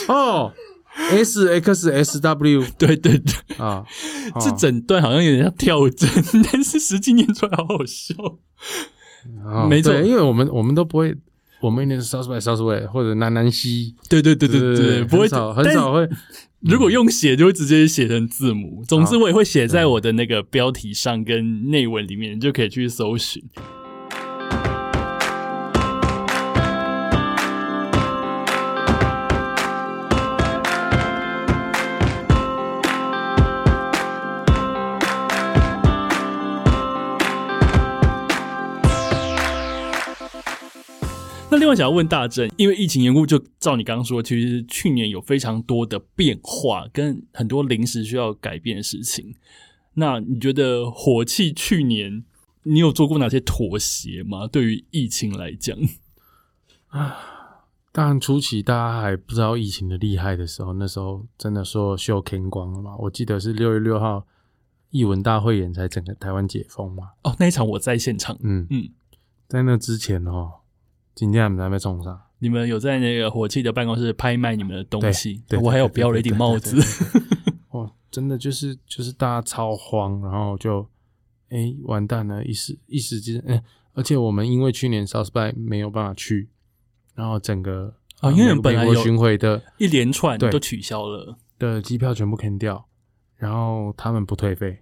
[0.09, 0.53] 哦
[1.11, 3.85] ，S X S W 对对对，啊，
[4.41, 6.09] 这哦整段好像有点像跳针，
[6.51, 8.15] 但是实际念出来好好笑。
[9.45, 11.15] 哦没错因为我们我们都不会，
[11.61, 16.09] 我们一定是 South by Southwest 或者南南西，对对对对对对，不会很少很少会，
[16.63, 18.85] 如果用写，就会直接写成字母。
[18.87, 23.43] 总之，我也会写在我的那个标题上跟内文里面，你就可以去搜寻。
[41.63, 49.37] 另外想要问大正，因为疫情缘故，就照你刚刚说，其实去年有非常多的变化，跟很多临时需要改变的事情。
[49.95, 52.25] 那你觉得火气去年
[52.65, 54.49] 你有做过哪些妥协吗？
[54.49, 55.79] 对于疫情来讲，
[56.89, 57.17] 啊
[57.93, 62.97] 当然初期大家还不知道疫情的厉害的时候，那时候真的说秀天光了嘛。
[62.97, 64.27] 我记得是六月六号
[64.91, 67.11] 艺文大会演才整个台湾解封嘛。
[67.23, 68.89] 哦，那一场我在现场，嗯嗯，
[69.47, 70.55] 在那之前哦，
[71.15, 72.21] 今天我们还没冲上。
[72.39, 77.55] 你们有在那个火气的办公室拍卖你们的东西，对对我还有标了一顶帽子对对。
[77.71, 80.89] 哦，真的就是就是大家超慌，然后就
[81.51, 86.49] 哎完蛋了，一时一时之间，哎，而且我们因为去年 South by 没有办法去，
[87.15, 91.39] 然后整个啊因为本来有巡回的一连串都取消了。
[91.59, 92.89] 的机票全部 can 掉，
[93.37, 94.81] 然后他们不退费，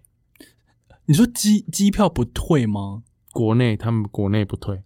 [1.04, 3.02] 你说机机票不退吗？
[3.32, 4.82] 国内他们国内不退，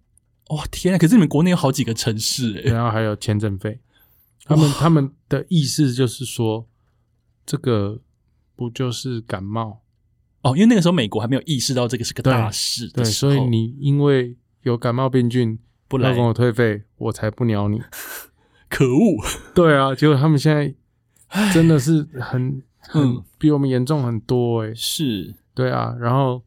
[0.55, 0.99] 哇、天啊！
[0.99, 3.81] 可是你们国内有好几个城市哎、然后还有签证费，
[4.45, 6.67] 他们他们的意思就是说，
[7.45, 8.01] 这个
[8.55, 9.83] 不就是感冒？
[10.43, 17.81] 哦，因为那个时候美国还没有意识到这个是个大事对，所以你因为有感冒病菌不来要跟我退费，我才不鸟你。
[18.69, 19.25] 可恶。
[19.55, 20.75] 对啊，结果他们现在
[21.53, 26.43] 真的是很很嗯比我们严重很多诶、是，对啊，然后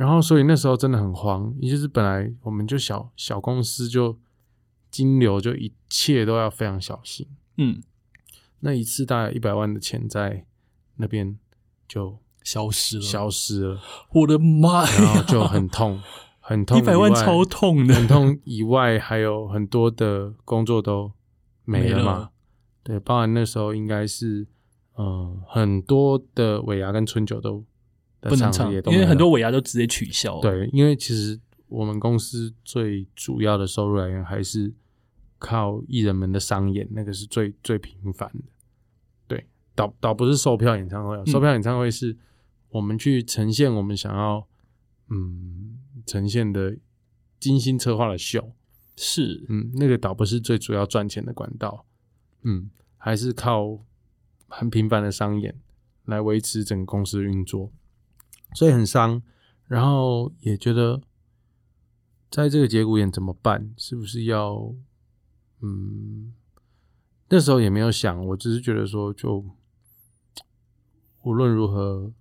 [0.00, 4.18] 然后所以那时候真的很慌，也就是本来我们就小小公司就
[4.90, 7.82] 金流就一切都要非常小心，嗯，
[8.60, 10.46] 那一次大概一百万的钱在
[10.96, 11.38] 那边
[11.86, 13.02] 就消失了。
[13.02, 13.80] 消失了，
[14.14, 14.90] 我的妈呀！
[14.98, 16.00] 然后就很痛，
[16.40, 21.12] 很痛，一百万超痛的，很痛以外，还有很多的工作都
[21.66, 22.12] 没了嘛。
[22.20, 22.30] 了
[22.82, 24.46] 对，包含那时候应该是，
[24.96, 27.66] 嗯、很多的尾牙跟春酒都的
[28.20, 34.72] 不能唱，因为很多尾牙都直接取消。，对，因为其实我们公司最主要的收入来源还是
[35.38, 38.44] 靠艺人们的商演，那个是最最频繁的。
[39.26, 42.16] 对，倒倒不是售票演唱会售票演唱会是
[42.70, 44.46] 我们去呈现我们想要
[45.08, 46.76] 嗯呈现的
[47.38, 48.52] 精心策划的秀，
[48.96, 51.86] 是，嗯，那个倒不是最主要赚钱的管道，
[52.42, 53.78] 嗯，还是靠
[54.46, 55.58] 很频繁的商演
[56.04, 57.72] 来维持整个公司的运作，
[58.54, 59.22] 所以很伤。
[59.66, 61.00] 然后也觉得，
[62.28, 63.72] 在这个节骨眼怎么办？
[63.76, 64.74] 是不是要，
[65.60, 66.34] 嗯，
[67.28, 69.44] 那时候也没有想，我只是觉得说，就
[71.22, 72.12] 无论如何，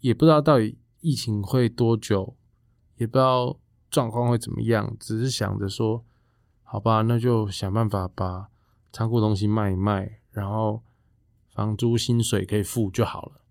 [0.00, 2.34] 也不知道到底疫情会多久，
[2.96, 6.06] 也不知道状况会怎么样，只是想着说，
[6.62, 8.48] 好吧，那就想办法把
[8.90, 10.82] 仓库东西卖一卖，然后
[11.52, 13.42] 房租薪水可以付就好了。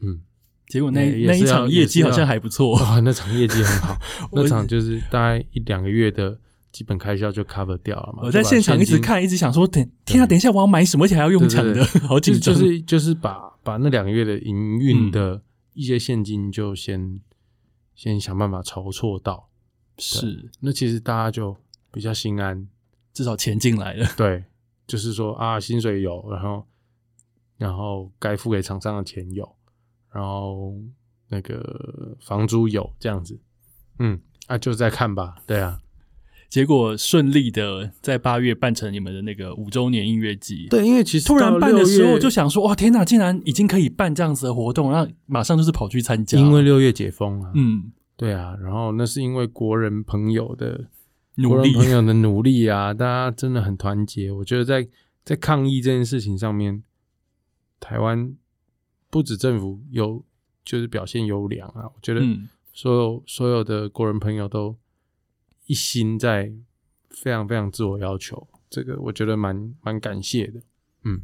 [0.00, 0.22] 嗯。
[0.68, 3.98] 结果那那一场业绩好像还不错，哇，那场业绩很好，
[4.32, 6.38] 那场就是大概一两个月的
[6.72, 8.22] 基本开销就 cover 掉了嘛。
[8.24, 12.54] 我在现场一直，看，一直想说，等天啊，等一下我要买什么，而且还要用抢的对， 好紧张。
[12.54, 15.42] 就就是就是把把那两个月的营运嗯的
[15.74, 17.20] 一些现金就先、
[17.94, 19.48] 先想办法筹措到，
[19.98, 21.56] 是，那其实大家就
[21.92, 22.66] 比较心安。
[23.12, 24.08] 至少钱进来了。
[24.16, 24.42] 对，
[24.88, 26.66] 就是说啊，薪水有，然后
[27.56, 29.48] 然后该付给厂商的钱有，
[30.14, 30.72] 然后
[31.28, 33.36] 那个房租有，这样子，
[33.98, 35.80] 嗯，啊，就再看吧，对啊，
[36.48, 40.68] 结果顺利的在八月办成你们的那个五周年音乐季。
[40.70, 46.38] 对，因为其实突然到办的时候，我就想说，哇，天哪，竟然已经可以办这样子的活动，然后马上就是跑去参加。
[46.38, 50.88] 因为六月解封啊，嗯，对啊，然后那是因为国人朋友的
[51.36, 54.30] 努力朋友的努力啊，大家真的很团结。
[54.30, 54.86] 我觉得在
[55.24, 56.84] 在抗疫这件事情上面，
[57.80, 58.32] 台湾
[59.14, 60.24] 不止政府有
[60.64, 64.76] 就是表现优良啊，我觉得嗯，所有、所有的国人朋友都
[65.66, 66.52] 一心在
[67.10, 70.60] 非常非常自我要求，这个我觉得蛮蛮感谢的。
[71.04, 71.20] 嗯，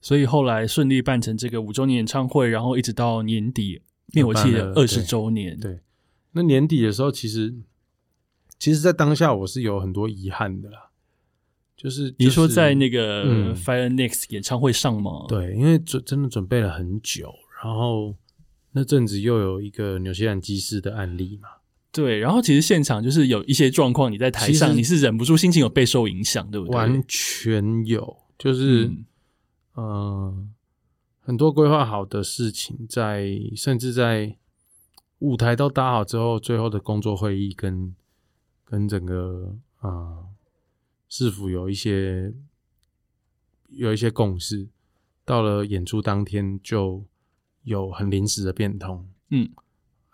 [0.00, 3.80] 所以后来顺利办成这个五周年演唱会，然后一直到年底
[4.12, 5.56] 灭火器的二十周年。
[5.60, 5.78] 对。
[6.32, 7.54] 那年底的时候，其实
[8.58, 10.90] 其实，在当下我是有很多遗憾的啦，
[11.76, 17.32] 就是你说在那个嗯 Fire Next 演唱会上吗？，对，因为准真的准备了很久，
[17.62, 18.14] 然后
[18.72, 21.48] 那阵子又有一个纽西兰机师的案例嘛，
[21.92, 26.74] 对，然后其实现场就是有一些状况，你在台上你是忍不住心情有备受影响，对不对？
[26.74, 29.04] 完全有，就是嗯
[29.74, 30.46] 呃，
[31.20, 34.36] 很多规划好的事情在，甚至在
[35.18, 37.94] 舞台都搭好之后，最后的工作会议跟
[38.64, 40.23] 跟整个啊、呃
[41.16, 42.34] 市府有一些
[43.68, 44.66] 有一些共识，
[45.24, 47.04] 到了演出当天就
[47.62, 49.48] 有很临时的变通，嗯，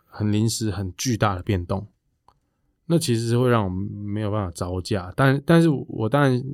[0.04, 1.86] 很临时、很巨大的变动。
[2.84, 6.44] 那其实是会让我们没有办法招架，但但是我当然，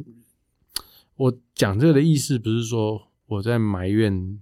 [1.17, 4.41] 我讲这个的意思不是说我在埋怨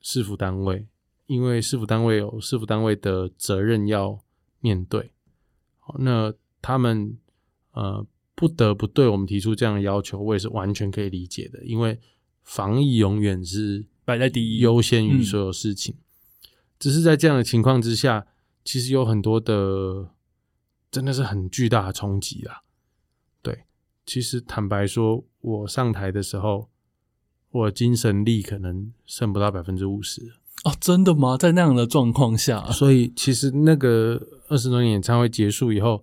[0.00, 0.86] 市府单位，
[1.26, 4.18] 因为市府单位有市府单位的责任要
[4.60, 5.12] 面对，
[5.80, 7.18] 好那他们
[7.72, 8.06] 呃
[8.40, 12.00] 不得不对我们提出这样的要求，我也是完全可以理解的，因为
[12.42, 15.94] 防疫永远是摆在第一优先于嗯所有事情。
[16.78, 18.26] 只是在这样的情况之下，
[18.64, 20.08] 其实有很多的
[20.90, 22.62] 真的是很巨大的冲击啦。
[23.42, 23.64] 对，
[24.06, 26.70] 其实坦白说，我上台的时候，
[27.50, 30.32] 我精神力可能剩不到百分之五十，
[30.64, 31.36] 哦，真的吗？
[31.36, 36.02] 在那样的状况下，所以其实那个二十周年演唱会结束以后，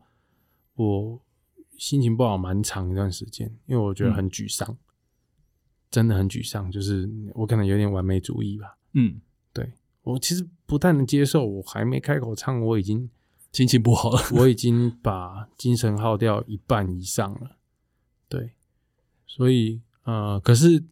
[0.75, 1.19] 我
[1.77, 4.77] 心情不好蛮长一段时间，因为我觉得很沮丧，
[5.91, 8.77] 真的很沮丧，就是我可能有点完美主义吧。
[8.93, 9.21] 嗯，
[9.53, 13.09] 对我其实不太能接受，我还没开口唱，我已经
[13.51, 14.19] 心情不好了。
[14.33, 17.57] 我已经把精神耗掉一半以上了。
[18.27, 18.53] 对，
[19.25, 20.83] 所以呃，可是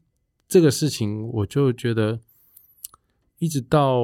[0.47, 2.19] 这个事情我就觉得，
[3.39, 4.03] 一直到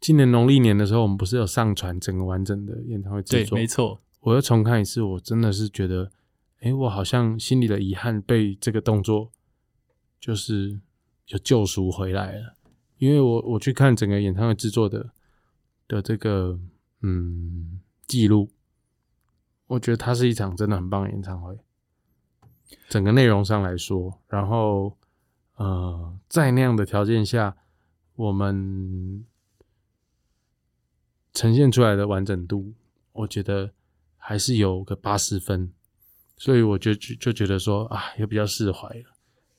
[0.00, 3.58] 今年农历年的时候，我们不是有上传整个完整的演唱会制对，作？
[3.58, 4.00] 没错。
[4.24, 6.10] 我又重看一次，我真的是觉得，
[6.60, 9.30] 哎，我好像心里的遗憾被这个动作
[10.18, 10.80] 就是
[11.26, 12.56] 有救赎回来了。
[12.96, 15.10] 因为我我去看整个演唱会制作的
[15.86, 16.58] 的这个
[17.02, 18.48] 嗯记录，
[19.66, 21.58] 我觉得它是一场真的很棒的演唱会。
[22.88, 24.96] 整个内容上来说，然后
[25.56, 27.58] 呃，在那样的条件下，
[28.14, 29.26] 我们
[31.34, 32.72] 呈现出来的完整度，
[33.12, 33.74] 我觉得
[34.26, 35.70] 还是有个八十分，
[36.38, 39.04] 所以我就就就觉得说啊，也比较释怀了。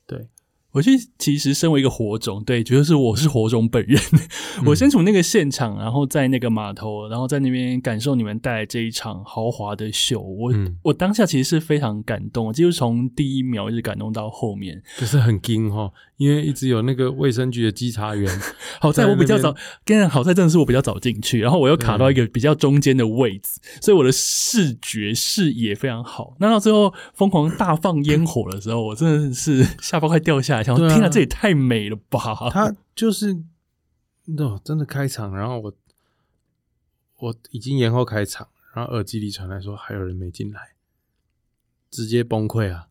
[0.08, 0.26] 对，
[0.72, 3.96] 我其实其实身为一个火种，对，觉得是我是火种本人。
[4.66, 10.20] 我身处那个现场，然后在那个码头，然后在那边感受你们带来这一场豪华的秀。
[10.20, 14.82] 我、嗯我当下其实是非常感动，就是从第一秒一直感动到后面。
[14.98, 18.40] 就是很惊哈，因为一直有那个卫生局的稽查员。
[18.80, 19.54] 好在我比较早，
[19.84, 26.36] 跟好在真的是我比较早进去，然后我又卡到一个比较中间的位置，所以我的视觉视野非常好。
[26.38, 32.50] 那到最后疯狂大放烟火的时候，我真的是 下巴快掉下来，想说天哪，这也太美了吧！
[32.50, 33.32] 他就是，
[34.38, 35.72] 哦，真的开场，然后我
[37.18, 40.74] 我已经延后开场，然后耳机里传来说还有人没进来，
[41.90, 42.88] 直接崩溃啊！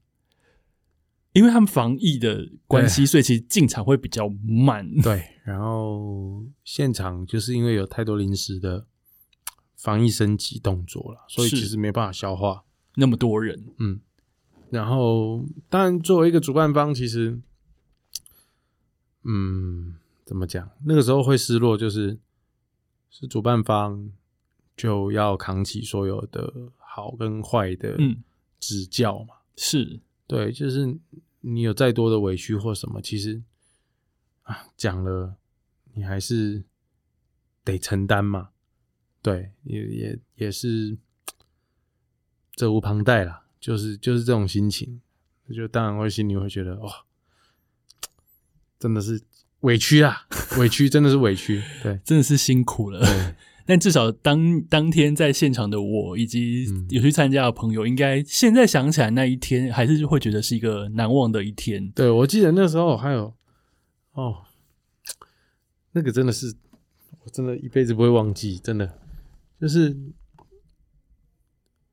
[1.35, 4.89] 因为他们防疫的关系，所以其实进场会比较慢。
[5.01, 8.87] 对，然后现场就是因为有太多临时的
[9.75, 12.63] 防疫升级动作了，所以其实没办法消化。
[12.95, 13.99] 那么多人，嗯，
[14.69, 17.37] 然后当然作为一个主办方，其实，
[19.23, 20.69] 嗯，怎么讲？
[20.85, 22.17] 那个时候会失落，就是
[23.09, 24.09] 是主办方
[24.77, 28.23] 就要扛起所有的好跟坏的嗯，
[28.61, 29.35] 指教嘛。
[29.57, 30.97] 是对，就是
[31.47, 33.43] 你有再多的委屈或什么，其实
[34.41, 35.35] 啊讲了，
[35.93, 36.63] 你还是
[37.63, 38.49] 得承担嘛。
[39.21, 40.97] 对，也也也是
[42.55, 45.01] 责无旁贷啦，就是就是这种心情，
[45.53, 47.05] 就当然会心里会觉得哇，
[48.79, 49.21] 真的是
[49.61, 50.27] 委屈啊，
[50.57, 51.61] 委屈真的是委屈。
[51.83, 52.99] 对 真的是辛苦了。
[52.99, 53.35] 对，
[53.65, 61.89] 但至少当当天在现场的我，以及嗯有去参加的朋友，应该现在想起来那一天，还是会觉得是一个难忘的一天。
[61.91, 63.33] 对我记得那时候还有
[64.13, 64.43] 哦，
[65.93, 66.55] 那个真的是
[67.23, 68.99] 我真的一辈子不会忘记，真的
[69.59, 69.97] 就是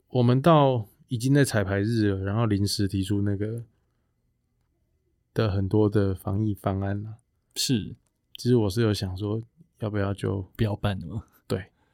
[0.09, 3.64] 我们到已经在彩排日了，然后临时提出那个
[5.33, 7.14] 的很多的防疫方案了。
[7.55, 7.95] 是
[8.37, 9.43] 其实我是有想说，
[9.79, 11.25] 要不要就不要办了吗？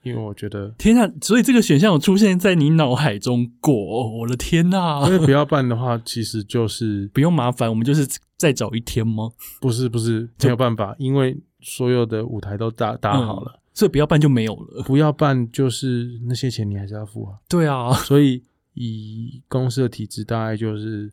[0.09, 1.11] 对，因为我觉得天呐！
[1.21, 3.75] 所以这个选项有出现在你脑海中过？
[3.75, 5.03] 哦我的天呐！
[5.07, 8.07] 因为不要办的话，其实就是不用麻烦，我们就是
[8.37, 9.31] 再找一天吗？
[9.61, 13.61] 不是不是没有办法，因为所有的舞台都搭搭好了。
[13.75, 14.83] 所以不要办就没有了。
[14.83, 17.39] 不要办，就是那些钱你还是要付啊。
[17.49, 18.43] 对啊，所以
[18.75, 21.13] 以公司的体制，大概就是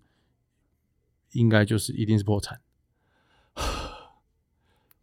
[1.34, 2.60] 应该就是一定是破产。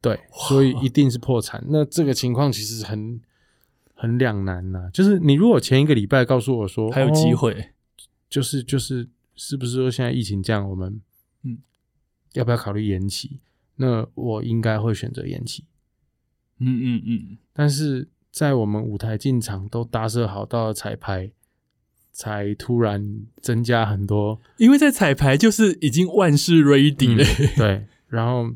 [0.01, 1.65] 对，所以一定是破产。
[1.69, 3.21] 那这个情况其实很
[4.03, 7.69] 很两难呐、就是你如果前一个礼拜告诉我说还有机哦会。
[8.29, 11.01] 就是就是是不是说现在疫情这样，我们
[11.45, 11.59] 嗯
[12.33, 13.39] 要不要考虑延期？
[13.77, 15.67] 那我应该会选择延期。
[16.59, 21.31] 嗯嗯嗯，但是在我们舞台进场都搭设好到了彩排，
[22.11, 27.25] 才突然增加很多，因为在彩排就是已经万事 ready 了。
[27.57, 28.51] 对，然后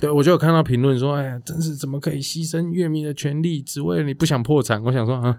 [0.00, 4.80] 对我就有看到评论说，哎呀，真是怎么可以牺牲乐迷的权利，只为了你不想破产？
[4.84, 5.36] 我想说啊，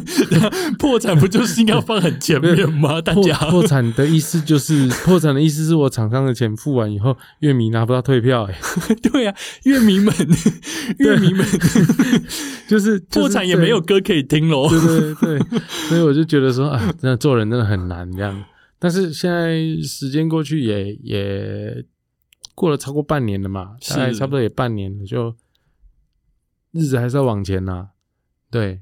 [0.80, 3.00] 破产不就是应该要放很前面吗？
[3.04, 8.58] 大破家破产的意思就是破产的意思是我厂商的钱付完以后，乐迷拿不到退票、哎，
[9.02, 9.34] 对啊，
[9.64, 10.14] 乐迷们，
[10.98, 11.44] 乐迷们
[12.66, 13.82] 就是破产也没有。
[13.82, 14.68] 歌可以听喽。
[14.68, 18.44] 对对对对，所以我就觉得说啊，真的做人真的很难这样。
[18.78, 21.84] 但是现在时间过去也也
[22.62, 25.34] 过了超过半年了嘛，是大概差不多也半年了，就
[26.70, 27.88] 日子还是要往前呐、
[28.52, 28.80] 对，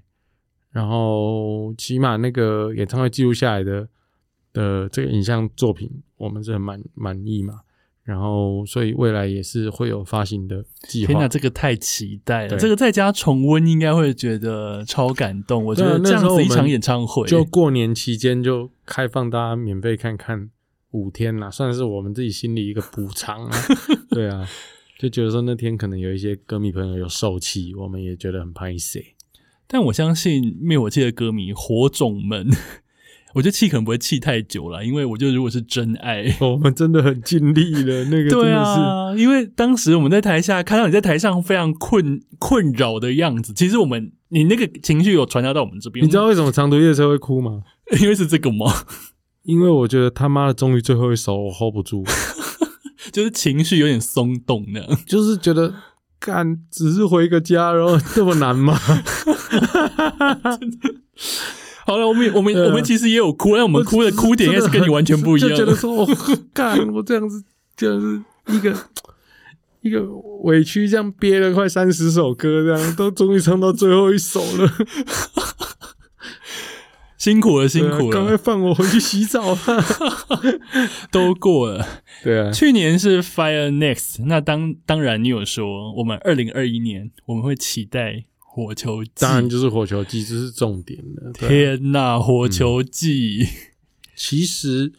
[0.70, 3.88] 然后起码那个演唱会记录下来的
[4.52, 7.60] 的这个影像作品，我们是很满满意嘛。
[8.02, 11.28] 然后，所以未来也是会有发行的计划天哪，。
[11.28, 12.58] 这个太期待了！
[12.58, 15.64] 这个在家重温应该会觉得超感动。
[15.64, 20.50] 我觉得这样子一场演唱会，就过年期间就开放大家免费看看
[20.92, 23.58] 五天啦，算是我们自己心里一个补偿啊。
[24.10, 24.48] 对啊，
[24.98, 29.14] 就觉得说那天可能有一些歌迷朋友有受气，我们也觉得很拍谁。
[29.66, 32.48] 但我相信灭火器的歌迷火种们，
[33.34, 38.80] 我觉得气可能不会气太久了，因为我觉得如果是真爱， 我们真的很尽力了，那个真对的是。
[38.80, 47.62] 啊，因为当时我们在台下看到你在台上非常困困扰的样子，其实我们你那个情绪有传达到我们这边，你知道为什么长途夜车会哭吗？
[48.00, 48.66] 因为是这个吗？
[49.42, 52.04] 因为我觉得他妈的终于最后一首我 hold 不住，
[53.12, 54.88] 就是情绪有点松动那样。
[55.06, 55.74] 就是觉得
[56.18, 58.78] 干只是回个家，然后这么难吗？
[61.86, 65.56] 好了，我们我们、我们其实也有哭，但我们哭的哭点应该是跟你完全不一样就。
[65.56, 66.06] 觉得说，我
[66.52, 67.42] 干，我这样子
[67.76, 68.72] 就是一个
[69.80, 70.06] 一个
[70.42, 74.70] 委屈，这样憋了快三十首歌，这样都终于唱到最后一首了，
[77.20, 79.58] 辛苦了，辛苦对啊赶快，放我回去洗澡啊！
[81.12, 81.86] 都过了。
[82.24, 89.10] 对啊，去年是 Fire Next，那当当然你有说，我们二零二一年我们会期待火球季。
[89.16, 91.30] 当然就是火球季，这是重点了。
[91.34, 93.46] 天呐，火球季！
[94.16, 94.90] 其实，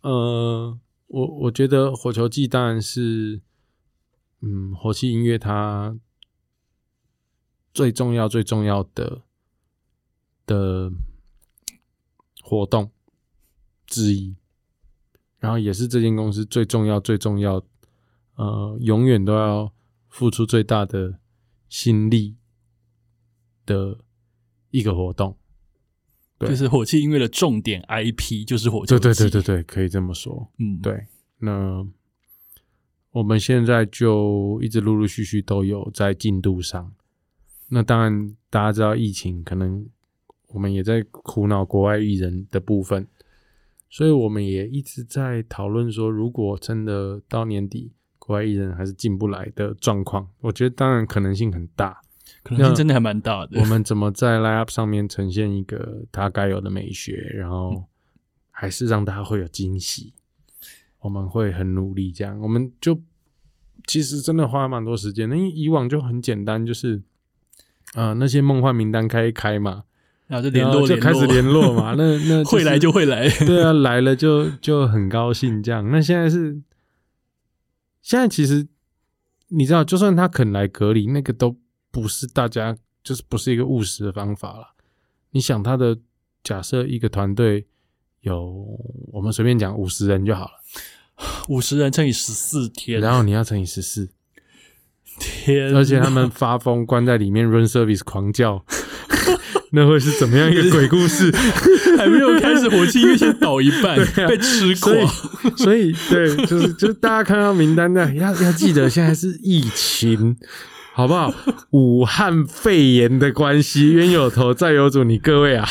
[0.00, 3.40] 呃，我我觉得火球季当然是
[4.42, 5.96] 嗯，火器音乐它
[7.72, 9.22] 最重要、最重要的
[10.46, 10.90] 的
[12.50, 12.90] 活动
[13.86, 14.34] 之一，
[15.38, 17.64] 然后也是这间公司最重要、最重要，
[18.34, 19.72] 呃，永远都要
[20.08, 21.20] 付出最大的
[21.68, 22.34] 心力
[23.64, 23.98] 的
[24.72, 25.36] 一个活动。
[26.38, 30.50] 对就是火器音乐的重点 IP 就是火球对对对对对，可以这么说。
[30.58, 31.06] 嗯，对，
[31.38, 31.86] 那
[33.12, 36.92] 我们现在就一直陆陆续续都有在进度上。
[37.68, 39.86] 那当然，大家知道疫情，可能
[40.52, 43.06] 我们也在苦恼国外艺人的部分，
[43.88, 52.00] 所以我们也一直在讨论说，如果真的到年底国外艺人还是进不来的状况，我觉得当然可能性很大。
[52.44, 53.64] 可能性真的还蛮大的我。
[53.66, 57.84] 们怎么在 line up 上面呈现一个他该有的美学，然后
[58.50, 60.14] 还是让大家会有惊喜？
[61.00, 63.00] 我们会很努力，这样我们就
[63.86, 67.02] 其实真的花蛮多时间的，因为以往就很简单，就是
[67.94, 69.84] 呃那些梦幻名单开一开嘛，
[70.30, 73.28] 然后就联络就开始联络嘛，那 那、会来就会来。
[73.44, 75.90] 对啊，来了就就很高兴这样。
[75.90, 76.62] 那现在是
[78.00, 78.64] 现在其实
[79.48, 81.56] 你知道，就算他肯来隔离，那个都
[81.90, 84.68] 不是大家就是不是一个务实的方法了。
[85.32, 85.98] 你想他的
[86.44, 87.66] 假设一个团队
[88.20, 88.78] 有
[89.12, 90.50] 我们随便讲五十人就好了，
[91.50, 94.08] 五十人乘以十四天，然后你要乘以十四，
[95.18, 98.64] 天，而且他们发疯关在里面 run service 狂叫，
[99.72, 101.30] 那会是怎么样一个鬼故事？
[101.96, 103.96] 还没有开始，火器音乐先倒一半，
[104.28, 105.12] 被吃所以垮。
[105.56, 110.36] 所以对，就是就是大家看到名单的，要要记得现在是疫情，
[110.94, 111.32] 好不好？
[111.70, 115.68] 武汉肺炎的关系，冤有头债有主，你各位啊，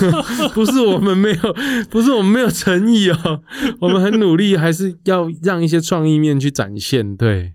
[0.54, 1.56] 不是我们没有，
[1.90, 3.42] 不是我们没有诚意哦，
[3.80, 7.16] 我们很努力，还是要让一些创意面去展现。
[7.16, 7.52] 对，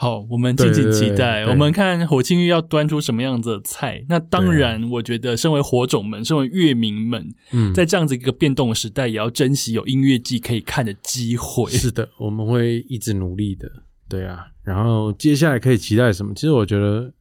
[0.00, 1.44] 好，我们敬请期待。
[1.44, 4.04] 对我们看火庆玉要端出什么样子的菜。
[4.08, 11.68] 那当然，我觉得身为火种们，身为乐迷们，嗯，在这样子一个变动的时代，也要珍惜有音乐季可以看的机会。
[11.72, 13.68] 是的，我们会一直努力的。
[14.08, 16.32] 对啊，然后接下来可以期待什么？
[16.32, 17.12] 其实我觉得，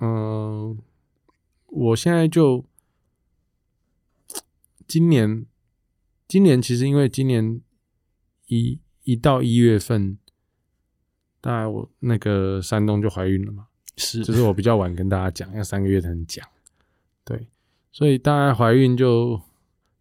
[0.00, 0.76] 嗯、
[1.68, 2.64] 我现在就
[4.88, 5.46] 今年，
[6.26, 7.60] 今年其实因为今年
[8.48, 10.18] 一一到一月份，
[11.44, 13.66] 大概我那个山东就怀孕了嘛，
[13.98, 16.42] 是就是我比较晚跟大家讲，要三个月才能讲。
[17.22, 17.46] 对，
[17.92, 19.38] 所以大概怀孕就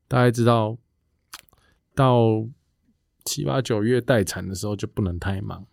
[0.07, 0.77] 大概知道，
[1.93, 2.47] 到
[3.25, 5.65] 七八九月待产的时候就不能太忙。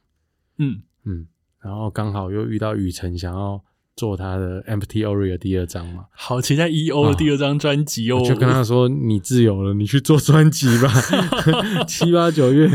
[0.57, 1.29] 嗯，嗯，
[1.61, 3.65] 然后刚好又遇到雨辰想要
[3.97, 8.19] 做他的 Empty Ori 的第二章嘛，好期待 E.O 的第二张专辑哦。
[8.19, 10.91] 我就跟他说：“你自由了，你去做专辑吧。
[11.87, 12.71] 七八九月，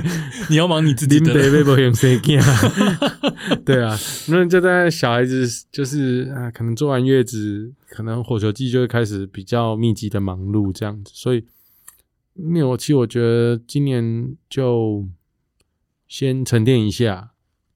[0.49, 1.33] 你要忙你自己的？
[3.65, 3.97] 对啊，
[4.29, 11.43] 那就在小孩子就是啊，可能做完月子，可能火球季就会开始比较密集的忙碌这样子，所以
[12.33, 15.07] 灭火器我觉得今年就
[16.07, 17.31] 先沉淀一下，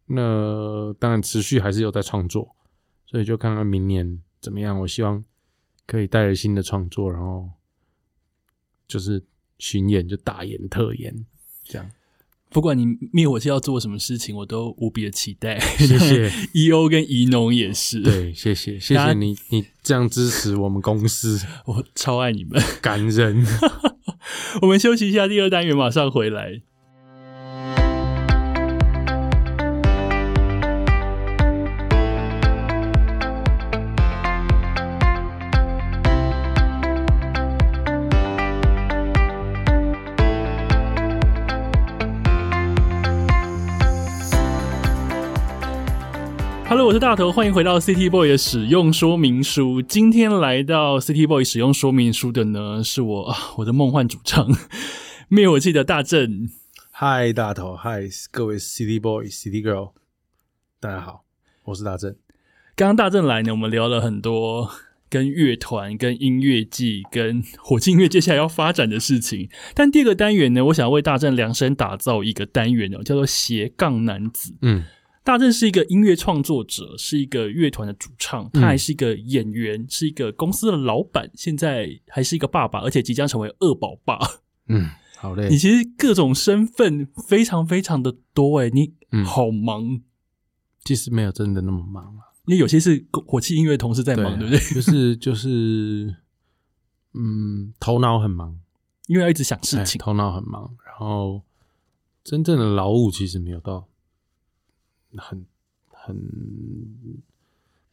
[0.07, 2.55] 那当然持续还是有在创作，
[3.09, 4.79] 所以就看看明年怎么样。
[4.81, 5.23] 我希望
[5.87, 7.49] 可以带着新的创作，然后
[8.87, 9.23] 就是
[9.57, 11.25] 巡演就大演特演
[11.63, 11.89] 这样。
[12.51, 15.59] 不管你灭火器要做什么事情，我都无比的期待。
[15.59, 16.31] 谢谢。
[16.53, 22.59] E.O 跟怡农也是，对，谢谢，谢谢你，你这样支持我们公司，我超爱你们。
[22.81, 23.45] 感人。
[24.61, 26.61] 我们休息一下，第二单元马上回来。
[46.79, 49.81] Hello，我是大头，欢迎回到 City Boy 的使用说明书。
[49.81, 54.47] 今天来到 City Boy 使用说明书的呢，是我啊我的梦幻主唱
[55.27, 56.49] 灭火器的大正。
[56.89, 59.91] 嗨，大头，嗨，各位 City Boy、City Girl，
[60.79, 61.25] 大家好，
[61.65, 62.15] 我是大正。
[62.77, 64.71] 刚刚大正来呢，我们聊了很多
[65.09, 69.49] 跟乐团、跟音乐季、跟火箭音乐接下来要发展的事情。
[69.75, 74.55] 但第二个单元呢，我想要为大正量身打造一个单元哦，叫做斜杠男子。
[74.61, 74.85] 嗯
[75.29, 84.17] 大正是一个音乐创作者，是一个乐团的主唱，他还是一个演员，是一个公司的老板，现在还是一个爸爸，而且即将成为二宝爸。
[84.69, 85.55] 嗯，好嘞你。
[85.55, 90.01] 其实各种身份非常非常的多诶，你嗯好忙，
[90.83, 94.59] 其实没有真的那么忙啊，因为有些是火器音乐同事在忙，对不对？
[94.73, 96.15] 就是就是，
[97.13, 98.59] 嗯，头脑很忙，
[99.05, 99.99] 因为要一直想事情。
[99.99, 101.43] 哎头脑很忙，然后
[102.23, 103.88] 真正的劳务其实没有到
[105.17, 105.45] 很
[105.87, 106.15] 很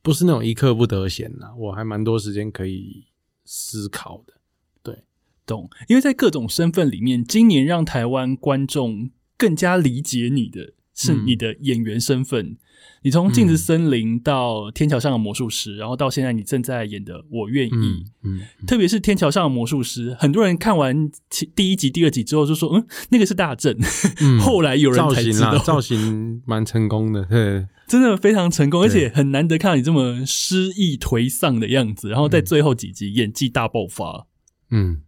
[0.03, 3.05] 不是那种一刻不得闲呐，我还蛮多时间可以
[3.45, 4.35] 思考的。
[4.83, 5.05] 对
[5.45, 12.57] 懂，因为在各种身份里面，今年让台湾观众更加理解你的是嗯你的演员身份。
[13.03, 21.09] 你从《镜子森林》到《天桥上的魔术师》，然后到现在你正在演的《我愿意》嗯嗯，特别是《天桥上的魔术师》，很多人看完
[21.55, 23.77] 第一集、第二集之后就说：“嗯，那个是大正。
[24.21, 24.41] 嗯。
[24.43, 32.09] 后来有人才知道，造型蛮成功的，对， 真的非常成功，而且很难得看到你这么失意颓丧的样子。
[32.09, 34.27] 然后在最后几集演技大爆发。
[34.71, 35.03] 嗯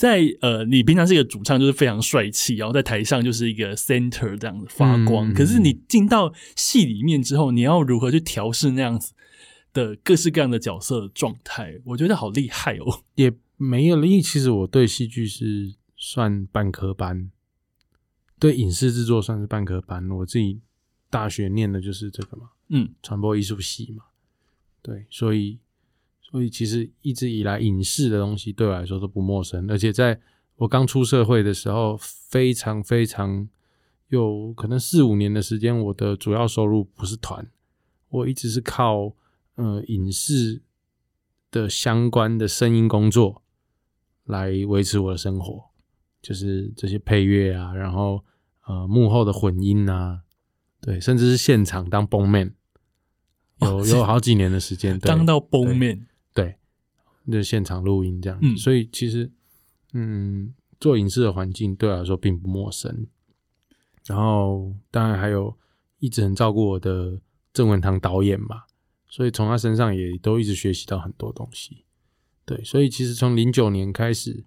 [0.00, 5.30] 在呃，你平常是一个主唱，就是非常帅气，然后在台上就是一个 center 这样子发光。
[5.30, 9.12] 嗯可是你进到戏里面之后，你要如何去调试那样子
[9.74, 11.78] 的各式各样的角色状态？
[11.84, 13.02] 我觉得好厉害哦。
[13.16, 14.06] 也没有了。
[14.06, 17.30] 因为其实我对戏剧是算半科班，
[18.38, 20.10] 对影视制作算是半科班。
[20.10, 20.60] 我自己
[21.10, 24.04] 大学念的就是这个嘛，嗯，传播艺术系嘛，
[24.80, 25.58] 对，所以
[26.30, 30.20] 所以其实一直以来影视的东西对我来说都不陌生，而且在
[30.56, 33.48] 我刚出社会的时候，非常非常
[34.08, 37.50] 有可能四五年的时间，我的主要收入不是团，
[38.08, 39.14] 我一直是靠
[39.56, 40.62] 呃影视
[41.50, 43.42] 的相关的声音工作
[44.24, 45.64] 来维持我的生活，
[46.22, 48.24] 就是这些配乐啊，然后
[48.66, 50.20] 呃幕后的混音啊，
[50.80, 52.54] 对，甚至是现场当 b o man，
[53.62, 56.06] 有哦有好几年的时间，对当到崩面，对，
[57.30, 58.38] 就现场录音这样。
[58.42, 59.30] 嗯所以其实，
[59.92, 63.06] 嗯，做影视的环境对我来说并不陌生。
[64.06, 65.56] 然后，当然还有
[65.98, 67.20] 一直很照顾我的
[67.52, 68.64] 郑文堂导演嘛，
[69.08, 71.84] 所以从他身上也都一直学习到很多东西。
[72.44, 74.44] 对，所以其实从零九年开始，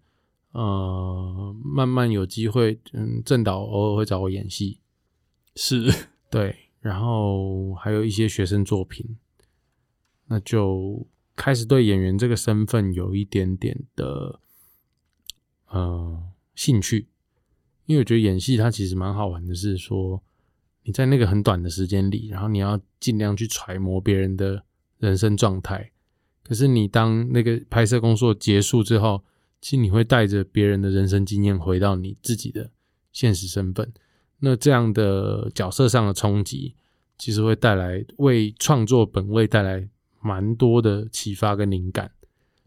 [0.51, 4.79] 呃，慢慢有机会，嗯，郑导偶尔会找我演戏，
[5.55, 5.89] 是
[6.29, 9.17] 对，然后还有一些学生作品，
[10.25, 14.39] 那就开始对演员这个身份有一点点的
[15.67, 16.23] 呃
[16.55, 17.07] 兴趣，
[17.85, 20.21] 因为我觉得演戏它其实蛮好玩的，是说
[20.83, 24.63] 你在那个很短的时间里，然后你要尽量去揣摩别人的
[24.99, 25.91] 人生状态，
[26.43, 29.23] 可是你当那个拍摄工作结束之后，
[29.61, 32.69] 其实你会带着别人的人生经验回到你自己的
[33.11, 33.91] 现实身份。
[34.39, 36.75] 那这样的角色上的冲击，
[37.17, 39.87] 其实会带来为创作本位带来
[40.23, 42.11] 蛮多的启发跟灵感，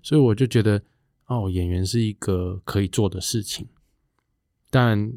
[0.02, 0.82] 所以我就觉得，
[1.26, 3.66] 哦，演员是一个可以做的事情，
[4.70, 5.12] 但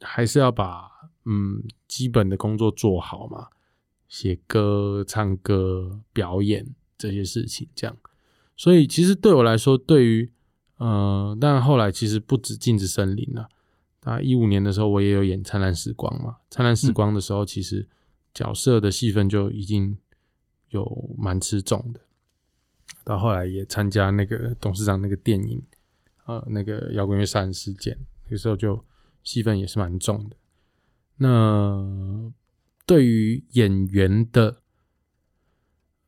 [0.00, 0.90] 还是要把
[1.24, 3.48] 嗯基本的工作做好嘛，
[4.08, 7.96] 写歌、唱歌、表演这些事情，这样。
[8.56, 10.32] 所以其实对我来说，对于
[10.78, 13.48] 呃，但后来其实不止镜子森林了、
[14.04, 17.86] 啊，一五年的时候，我也有演《灿烂时光》嘛，《灿烂时光》的时候，其实
[18.32, 19.98] 角色的戏份就已经
[20.70, 22.00] 有蛮吃重的。
[23.04, 25.62] 到后来也参加那个董事长那个电影，
[26.26, 27.98] 呃，那个摇滚乐杀人事件，
[28.28, 28.84] 那时候就
[29.22, 30.36] 戏份也是蛮重的。
[31.16, 32.32] 那
[32.86, 34.62] 对于演员的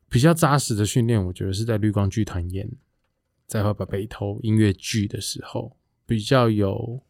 [0.09, 2.67] 比较扎实的训练，我觉得是在绿光剧团演
[3.47, 7.03] 《在会把北投》音乐剧的时候，比较有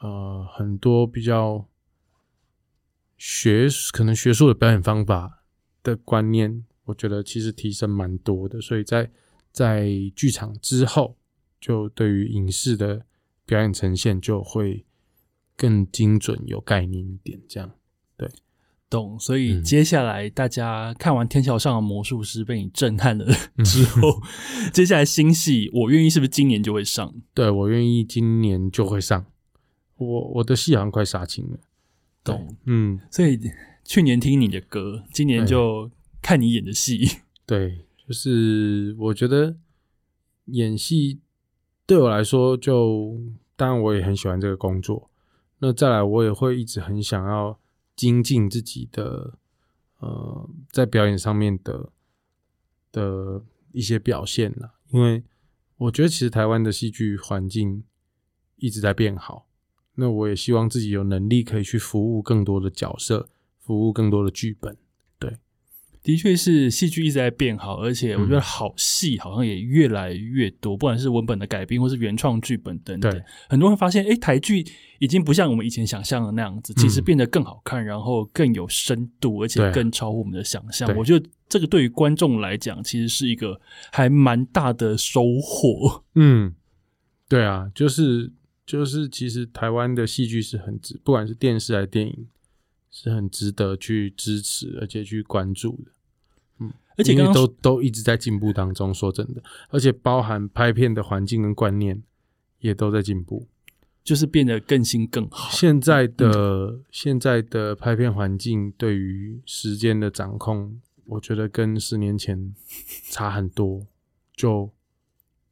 [0.00, 1.68] 呃很多比较
[3.16, 5.35] 学可能学术的表演方法
[5.86, 8.60] 的观念，我觉得其实提升蛮多的。
[8.60, 9.08] 所以在
[9.52, 11.16] 在剧场之后，
[11.60, 13.06] 就对于影视的
[13.44, 14.84] 表演呈现就会
[15.56, 17.40] 更精准、有概念一点。
[17.48, 17.70] 这样，
[18.16, 18.28] 对
[18.90, 19.16] 懂。
[19.20, 23.24] 所以嗯接下来大家看完《天桥上的魔术师》被你震撼了
[23.56, 24.20] 嗯之后，
[24.74, 27.14] 接下来新戏我愿意是不是今年就会上？
[27.32, 29.24] 对我愿意今年就会上。
[29.98, 31.58] 我我的戏好像快杀青了，
[32.22, 32.54] 懂。
[32.66, 33.40] 嗯，所以
[33.86, 37.20] 去年听你的歌，今年就看你演的戏。
[37.46, 39.56] 对，就是我觉得
[40.46, 41.20] 演戏
[41.86, 43.20] 对我来说就，
[43.54, 45.08] 当然我也很喜欢这个工作。
[45.60, 47.58] 那再来，我也会一直很想要
[47.94, 49.38] 精进自己的
[50.00, 51.90] 呃，在表演上面的
[52.90, 54.74] 的一些表现啦。
[54.90, 55.22] 因为
[55.76, 57.84] 我觉得其实台湾的戏剧环境
[58.56, 59.46] 一直在变好，
[59.94, 63.28] 那我也希望自己有能力可以去服务更多的角色，
[63.66, 64.76] 服务更多的剧本。
[65.18, 65.36] 对。
[66.02, 74.64] 的确是戏剧一直在变好，而且我觉得好戏好像也越来越多，不管是文本的改编或是原创剧本等等，很多人发现，诶，台剧
[75.00, 80.96] 已经不像我们以前想象的那样子，其实变得更好看，然后更有深度，而且更超乎我们的想象。
[80.96, 83.60] 我觉得这个对于观众来讲，其实是一个
[83.90, 86.04] 还蛮大的收获。
[86.14, 86.54] 嗯，
[87.28, 88.32] 对啊，就是
[88.64, 92.28] 就是，其实台湾的戏剧是很值，不管是电视还是电影，
[92.98, 95.90] 是很值得去支持而且去关注的。
[96.60, 102.02] 嗯而且都都一直在进步当中，说真的，而且包含拍片的环境跟观念
[102.60, 103.46] 也都在进步。
[104.02, 105.50] 就是变得更新更好。
[105.50, 112.54] 现在的、现在的拍片环境对于时间的掌控，我觉得跟十年前
[113.10, 113.84] 差很多，
[114.34, 114.70] 就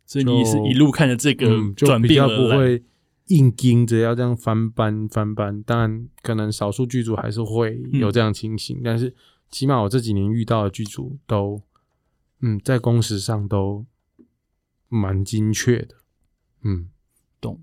[0.07, 2.29] 所以你是一路看着这个嗯，就转比较。
[2.29, 2.83] 不会
[3.29, 5.63] 硬盯着要这样翻班翻班。
[5.63, 9.15] 当然，可能少数剧组还是会有这样情形，但是
[9.51, 11.63] 起码我这几年遇到的剧组都，
[12.41, 13.87] 嗯，在工时上都
[14.89, 15.97] 蛮精确的。
[16.63, 16.89] 嗯，
[17.41, 17.61] 懂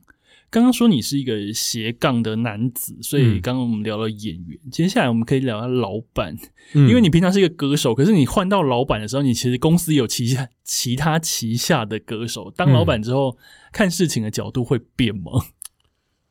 [0.52, 3.42] 刚刚说你是一个斜杠的男子，所以嗯。
[3.42, 6.36] 刚刚我们聊了演员，接下来我们可以聊聊老板，
[6.74, 6.90] 嗯。
[6.90, 13.38] 因为你平常是一个歌手，可是你换到老板的时候，你其实公司有旗下其他旗下的歌手，当老板之后、
[13.72, 15.32] 看事情的角度会变吗？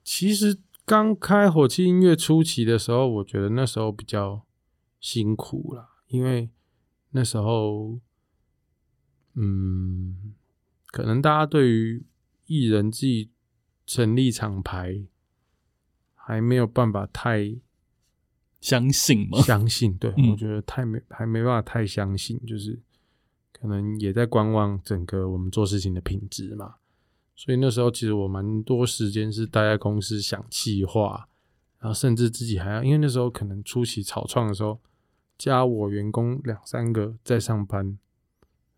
[0.05, 4.45] 其实刚开火气音乐初期的时候，我觉得那时候比较
[5.01, 6.51] 辛苦啦，因为
[7.12, 7.99] 那时候，
[9.35, 10.35] 嗯，
[10.89, 12.05] 可能大家对于
[12.45, 13.31] 艺人自己
[13.91, 15.03] 成立厂牌
[16.14, 17.57] 还没有办法太
[18.61, 19.41] 相信吗？
[19.41, 22.78] 相信，对、嗯我觉得太没还没办法太相信，就是
[23.53, 26.76] 可能也在观望整个我们做事情的品质嘛。
[27.34, 31.28] 所以那时候其实我蛮多时间是待在公司想企划，
[31.80, 34.78] 然后甚至自己还要，因为那时候可能初期草创的时候，
[35.36, 37.99] 加我员工两三个在上班，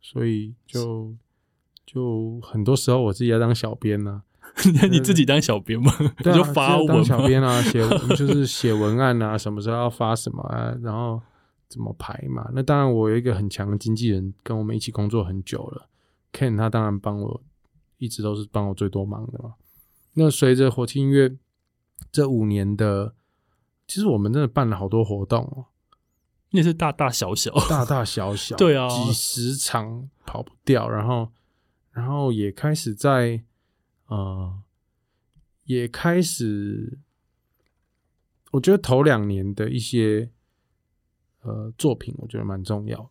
[0.00, 1.14] 所以就
[1.84, 4.22] 就很多时候我自己要当小编呐、
[4.90, 5.92] 你自己当小编吗？
[5.98, 7.04] 你对啊， 就发文当？
[7.04, 7.80] 小编啊， 写
[8.16, 11.20] 就是写文案啊，什么时候要发什么啊，然后
[11.68, 12.48] 怎么排嘛。
[12.54, 15.88] 那当然，我有一个很强的经纪人，跟我们一起工作很久了
[16.32, 17.42] ，Ken 他当然帮我，
[17.98, 19.54] 一直都是帮我最多忙的嘛。
[20.14, 21.34] 那随着火气音乐
[22.10, 23.14] 这五年的，
[23.88, 25.64] 其实我们真的办了好多活动哦，
[26.50, 31.28] 那是大大小小，大大小小，对啊几十场跑不掉，然后，
[31.92, 33.42] 然后也开始在，
[34.12, 34.62] 呃，
[35.64, 36.98] 也开始，
[38.50, 40.30] 我觉得头两年的一些
[41.40, 43.10] 呃作品，我觉得蛮重要的。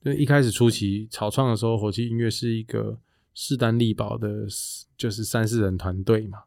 [0.00, 3.00] 就一开始初期草创的时候，火气音乐是一个
[3.34, 4.46] 势单力薄的，
[4.96, 6.44] 就是三四人团队嘛。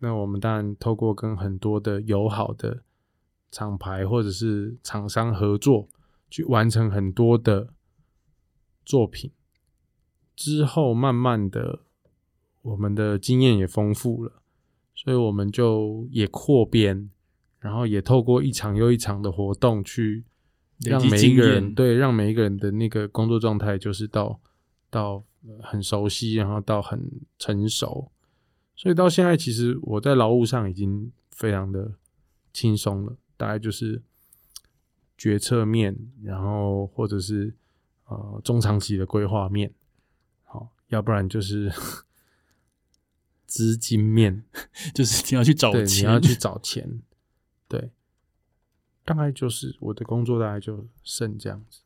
[0.00, 2.82] 那我们当然透过跟很多的友好的
[3.50, 5.88] 厂牌或者是厂商合作，
[6.28, 7.72] 去完成很多的
[8.84, 9.32] 作品。
[10.36, 11.80] 之后慢慢的，
[12.64, 14.40] 我们的经验也丰富了，
[14.94, 17.10] 所以我们就也扩编，
[17.60, 20.24] 然后也透过一场又一场的活动去
[20.80, 24.40] 让每一个人对让每一个人的那个工作状态就是到
[24.88, 28.10] 到呃很熟悉，然后到很成熟，
[28.74, 31.92] 所以到现在其实我在劳务上已经非常的
[32.54, 34.00] 轻松了，大概就是
[35.18, 37.54] 决策面，然后或者是
[38.06, 39.70] 呃中长期的规划面，
[40.44, 41.70] 好，要不然就是
[43.54, 44.42] 资金面，
[44.92, 47.00] 就是你要去找钱，你钱，要去找钱，
[47.68, 47.92] 对，
[49.04, 51.82] 大概就是我的工作大概就剩这样子。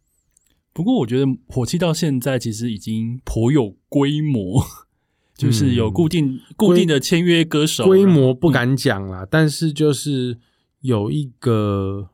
[0.72, 4.64] 不过我觉得火气到现在其实已经颇有规模，
[5.36, 10.38] 就是有固定、固定的签约歌手，嗯规模不敢讲啦，但是就是
[10.80, 12.08] 有一个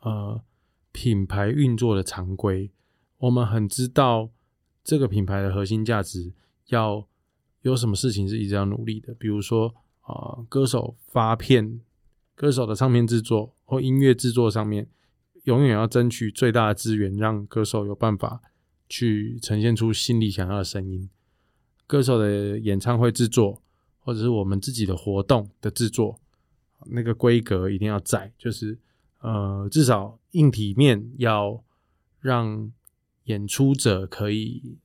[0.00, 0.42] 呃
[0.92, 2.70] 品牌运作的常规，
[3.16, 4.28] 我们很知道
[4.84, 6.34] 这个品牌的核心价值
[6.66, 7.08] 要
[7.62, 11.80] 有什么事情是一直要努力的，比如说啊、歌手发片、
[12.34, 14.88] 歌手的唱片制作或音乐制作上面，
[15.44, 18.40] 永远要争取最大的资源，让歌手有办法
[18.88, 21.10] 去呈现出心里想要的声音。
[21.86, 23.62] 歌手的演唱会制作，
[23.98, 26.20] 或者是我们自己的活动的制作，
[26.86, 28.78] 那个规格一定要在，就是
[29.20, 31.62] 呃，至少硬体面要
[32.20, 32.72] 让
[33.24, 34.78] 演出者可以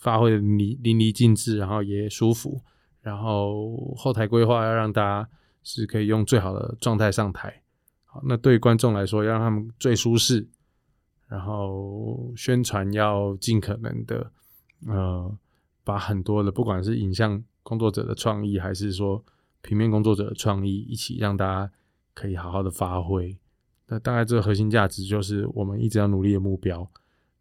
[0.00, 2.60] 发挥的淋漓淋漓尽致，然后也舒服，
[3.00, 5.28] 然后后台规划要让大家
[5.62, 7.62] 是可以用最好的状态上台。
[8.06, 10.48] 好，那对观众来说，要让他们最舒适，
[11.28, 14.32] 然后宣传要尽可能的
[14.88, 15.38] 呃。
[15.82, 19.24] 把很多的不管是影像工作者的创意，还是说
[19.60, 21.72] 平面工作者的创意，一起让大家
[22.14, 23.36] 可以好好的发挥。
[23.88, 26.88] 那大概这个核心价值就是我们一直要努力的目标。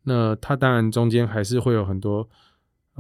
[0.03, 2.27] 那它当然中间还是会有很多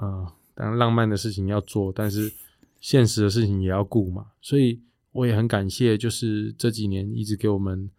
[0.01, 2.31] 呃，当然浪漫的事情要做，但是
[2.79, 4.27] 现实的事情也要顾嘛。
[4.41, 4.81] 所以
[5.11, 7.89] 我也很感谢，就是这几年一直给我们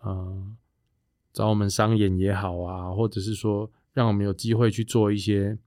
[0.00, 0.56] 呃
[1.32, 5.58] 找我们商演也好啊，或者是说让我们有机会去做一些。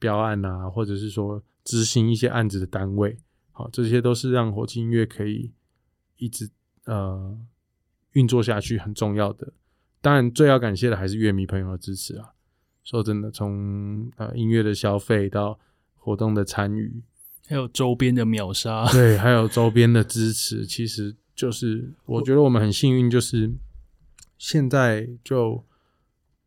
[0.00, 3.18] 标案啊，或者是说执行一些案子的单位，
[3.50, 5.50] 好，这些都是让火气音乐可以
[6.18, 6.48] 一直
[6.84, 7.36] 呃
[8.12, 9.52] 运作下去很重要的。
[10.00, 12.32] 当然，最要感谢的还是乐迷朋友的支持啊！
[12.88, 15.60] 说真的，从呃音乐的消费到
[15.94, 17.02] 活动的参与，
[17.46, 23.52] 还有周边的秒杀，对，还有周边的支持，其实就是我觉得我们很幸运，就是
[24.38, 25.66] 现在就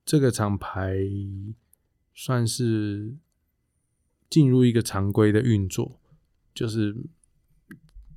[0.03, 0.97] 这个厂牌
[2.11, 3.13] 算是
[4.27, 5.99] 进入一个常规的运作，
[6.55, 6.95] 就是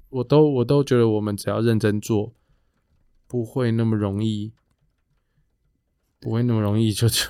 [0.08, 2.32] 我都我都觉得我们只要认真做，
[3.26, 4.54] 不会那么容易。
[6.24, 7.22] 不会那么容易就就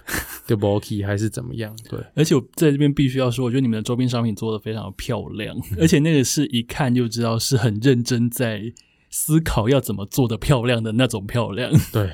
[0.47, 1.77] 就 b o k 还是怎么样？
[1.91, 8.73] 对，而且我在这边必须要说，我觉得你们的周边商品做的非常漂亮，而且那个是一看就知道是很认真在
[9.11, 11.71] 思考要怎么做的漂亮的那种漂亮。
[11.93, 12.11] 对。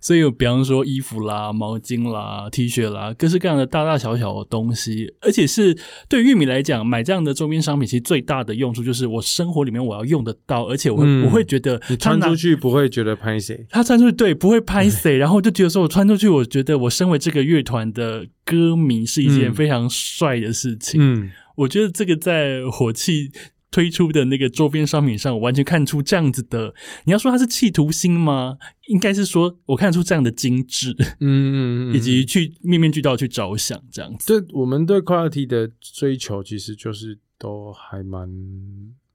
[0.00, 5.76] 所以，比方说衣服啦、毛巾啦、T 恤啦，各式各样的大大小小的东西，而且是
[6.08, 21.00] 对玉米来讲，买这样的周边商品，其实最大的用处就是我生活里面我要用得到，而且我我会觉得你穿出去不会觉得拍谁，他穿出去对不会拍谁，然后就觉得说我穿出去，我觉得我身为这个乐团的歌迷是一件非常帅的事情。
[21.00, 23.30] 嗯，我觉得这个在火气。
[23.70, 26.74] 推出的那个周边商品上，完全看出这样子的。
[27.04, 28.58] 你要说它是企图心吗？
[28.88, 34.26] 应该是说我看出这样的精致，嗯，以及去面面俱到去着想这样子。
[34.26, 38.28] 对，我们对 quality 的追求其实就是都还蛮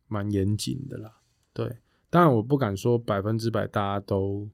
[0.07, 1.11] 蛮严谨的啦。
[1.53, 1.77] 对，
[2.09, 4.49] 当然我不敢说百分之百大家都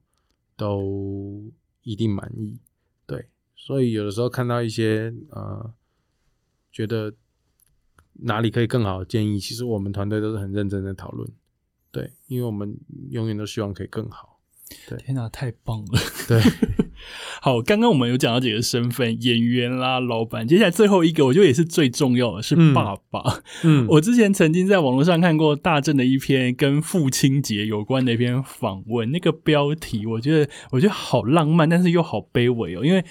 [0.56, 1.44] 都
[1.82, 2.58] 一定满意。
[3.06, 5.72] 对，所以有的时候看到一些呃，
[6.72, 7.14] 觉得。
[8.20, 9.38] 哪里可以更好的建议？
[9.38, 11.28] 其实我们团队都是很认真的讨论，
[11.90, 12.76] 对，因为我们
[13.10, 14.40] 永远都希望可以更好。
[14.88, 16.00] 对，天哪，太棒了！
[16.26, 16.40] 对，
[17.42, 23.42] 好，刚刚我们有讲到几个身份，演员啦，老板，接下来最后一个，我觉得也是最重要的，是爸爸。
[23.64, 33.04] 嗯，我之前曾经在网络上看过大正的一篇跟父亲节有关的一篇访问，那个标题我觉得我觉得好浪漫，但是又好卑微哦，因为。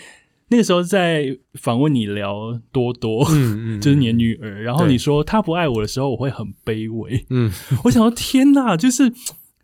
[0.51, 7.49] 那个时候在访问你聊多多，嗯 嗯，就是你的女儿，然后你说她不爱我的时候，我会很卑微，嗯，
[7.85, 9.11] 我想说天哪，就是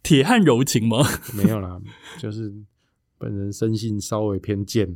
[0.02, 1.06] 铁汉柔情吗？
[1.36, 1.78] 没有啦，
[2.18, 2.52] 就是。
[3.20, 4.88] 本人生性稍微偏贱，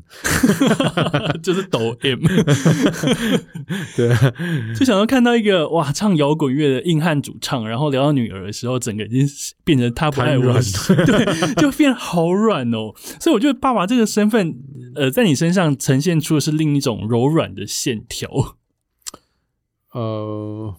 [1.41, 2.19] 就是抖 M，
[3.97, 4.15] 对，
[4.75, 9.27] 就想要看到一个哇唱摇滚乐的硬汉主唱，然后聊到女儿的时候，整个已经
[9.63, 10.53] 变成他不爱我，
[11.05, 12.93] 对，就变好软哦。
[13.19, 14.55] 所以我觉得爸爸这个身份，
[14.93, 18.57] 呃，在你身上呈现出的是另一种柔软的线条。
[19.93, 20.75] 呃，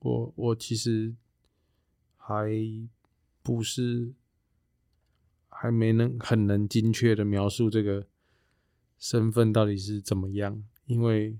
[0.00, 1.14] 我我其实
[2.18, 2.50] 还
[3.42, 4.12] 不是。
[5.64, 8.06] 还没能很能精确的描述这个
[8.98, 11.38] 身份到底是怎么样，因为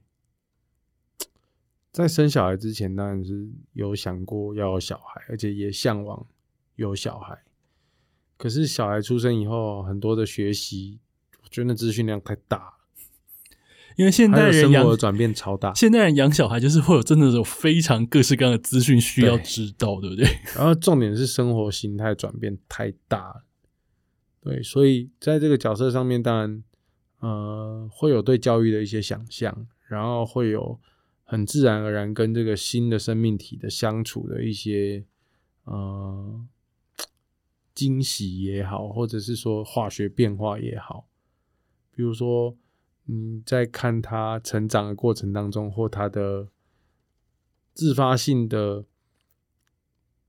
[1.93, 6.27] 在生小孩之前当然是有想过要有小孩，而且也向往
[6.77, 7.39] 有小孩。
[8.39, 11.01] 可是小孩出生以后，很多的学习，
[11.43, 12.73] 我觉得资讯量太大了。
[13.97, 20.25] 因为现代人生活的转变超大， 现代人养小孩就是会有真的有非常各式各样的资讯需要知道，对不对？
[20.57, 23.45] 然后重点是生活形态转变太大了。
[24.45, 26.63] 对，所以在这个角色上面，当然，
[27.21, 30.79] 呃，会有对教育的一些想象，然后会有
[31.25, 35.07] 很自然而然跟这个新的生命体的相处的一些，
[35.65, 36.47] 呃，
[37.75, 41.09] 惊喜也好，或者是说化学变化也好，
[41.91, 42.55] 比如说
[43.05, 46.49] 你在看他成长的过程当中，或他的
[47.73, 48.85] 自发性的，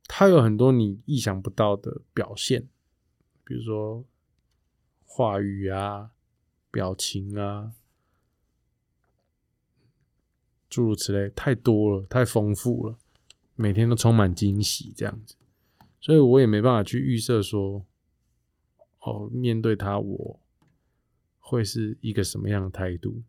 [0.07, 2.69] 他有很多你意想不到的表现。
[3.45, 4.03] 比如说
[5.05, 6.09] 话语啊、
[6.71, 7.73] 表情啊，
[10.67, 12.97] 诸如此类，太多了，太丰富了，
[13.53, 15.35] 每天都充满惊喜，这样子，
[16.01, 17.85] 所以我也没办法去预设说，
[19.01, 20.39] 哦，面对他我
[21.39, 23.21] 会是一个什么样的态度，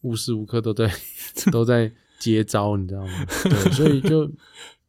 [0.00, 0.90] 无时无刻都在
[1.52, 3.26] 都在接招，你知道吗？
[3.44, 4.32] 对，所以就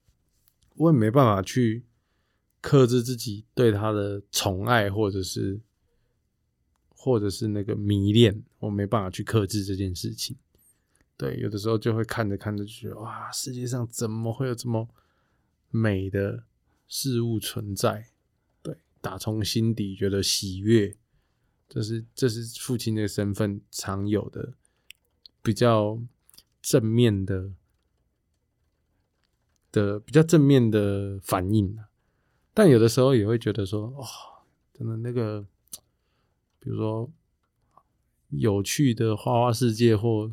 [0.78, 1.84] 我也没办法去。
[2.66, 5.62] 克制自己对他的宠爱，或者是，
[6.90, 10.36] 或者是那个迷恋，我没办法去克制这件事情。
[11.16, 14.90] 对，有的时候就会看着看着就觉得，哇，世界上怎么会有这么
[15.70, 16.44] 美的
[16.88, 18.10] 事物存在？
[18.64, 20.98] 对，打从心底觉得喜悦，
[21.70, 24.56] 这是这是父亲的身份常有的
[25.44, 26.02] 比较
[26.64, 27.52] 正面的
[29.72, 31.78] 的比较正面的反应
[32.56, 34.08] 但有的时候也会觉得说，哇，
[34.74, 35.46] 真的那个，
[36.60, 37.08] 比如说
[38.30, 40.32] 有趣的花花世界或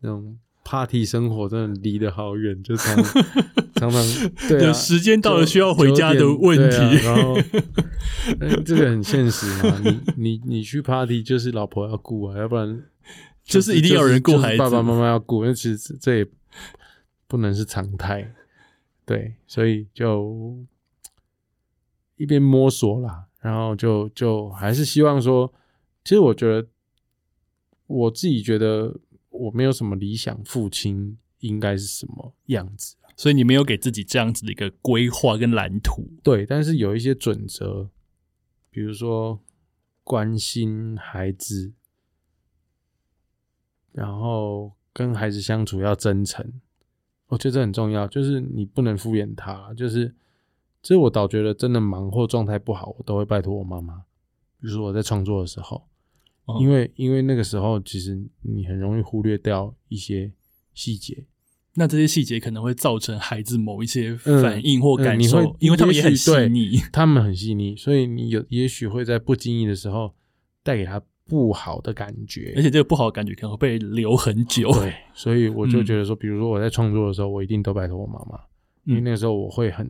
[0.00, 2.96] 那种 party 生活真的离得好远，就常
[3.76, 4.02] 常常
[4.48, 6.76] 对时间到了需要回家的问题。
[6.76, 7.34] 啊然后
[8.40, 12.84] 呃这个很现实嘛，你你你去 party 就是老婆要顾啊，要不然
[13.44, 16.26] 就是一定要有人顾就是孩子爸爸妈妈要顾，那其实这也
[17.26, 18.32] 不能是常态，
[19.04, 20.56] 对，所以就
[22.22, 25.52] 一边摸索啦，然后就就还是希望说，
[26.04, 26.68] 其实我觉得
[27.88, 28.96] 我自己觉得
[29.30, 36.08] 我没有什么理想父亲应该是什么样子，所以你没有给自己这样子的一个规划跟蓝图。
[36.22, 37.90] 对，但是有一些准则，
[38.70, 39.40] 比如说
[40.04, 41.72] 关心孩子，
[43.90, 46.60] 然后跟孩子相处要真诚，
[47.26, 48.06] 我觉得这很重要。
[48.06, 50.14] 就是你不能敷衍他，就是，
[50.82, 54.02] 其实我倒觉得真的忙或状态不好，我都会拜托我妈妈。
[54.60, 55.82] 比如说我在创作的时候，
[56.44, 60.32] 哦因为因为那个时候其实你很容易忽略掉一些
[60.74, 61.24] 细节，
[61.74, 66.78] 那这些细节可能会造成孩子某一些嗯反应或感受，因为他们也很细腻。
[66.92, 70.12] 他们很细腻，所以你有也许会在不经意的时候
[70.62, 74.70] 带给他不好的感觉，而且这个不好的感觉可能会被留很久。
[74.72, 78.38] 对， 所以我就嗯觉得说，比如说我在创作的时候，我一定都拜托我妈妈，
[78.84, 79.88] 因为嗯那个时候我会很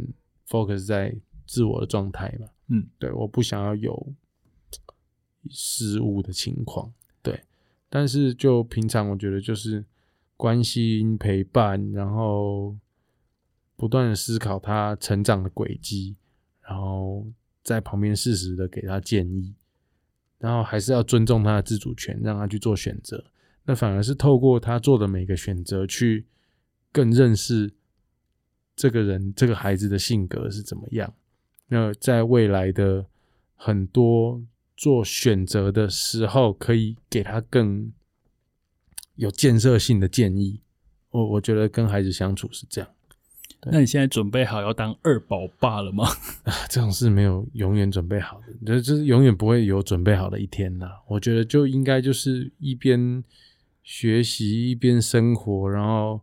[0.52, 4.12] focus 在自我的状态嘛，嗯，对，我不想要有
[5.48, 6.92] 失误的情况，
[7.22, 7.40] 对，
[7.88, 9.82] 但是就平常我觉得就是
[10.36, 12.76] 关心陪伴，然后
[13.76, 16.16] 不断的思考他成长的轨迹，
[16.60, 17.26] 然后
[17.62, 19.54] 在旁边适时的给他建议，
[20.38, 23.24] 然后还是要尊重他的自主权，让他去做选择。
[23.64, 26.26] 那反而是透过他做的每个选择，去
[26.92, 27.72] 更认识
[28.82, 31.14] 这个人、这个孩子的性格是怎么样。
[31.68, 33.06] 那在未来的
[33.54, 34.42] 很多
[34.76, 37.92] 做选择的时候，可以给他更
[39.14, 40.62] 有建设性的建议。
[41.10, 42.90] 我我觉得跟孩子相处是这样。
[43.66, 46.04] 那你现在准备好要当二宝爸了吗？
[46.68, 50.90] 这种事没有永远准备好的，就就是永远不会有准备好的一天呐。
[51.06, 53.22] 我觉得就应该就是一边
[53.84, 56.20] 学习一边生活，然后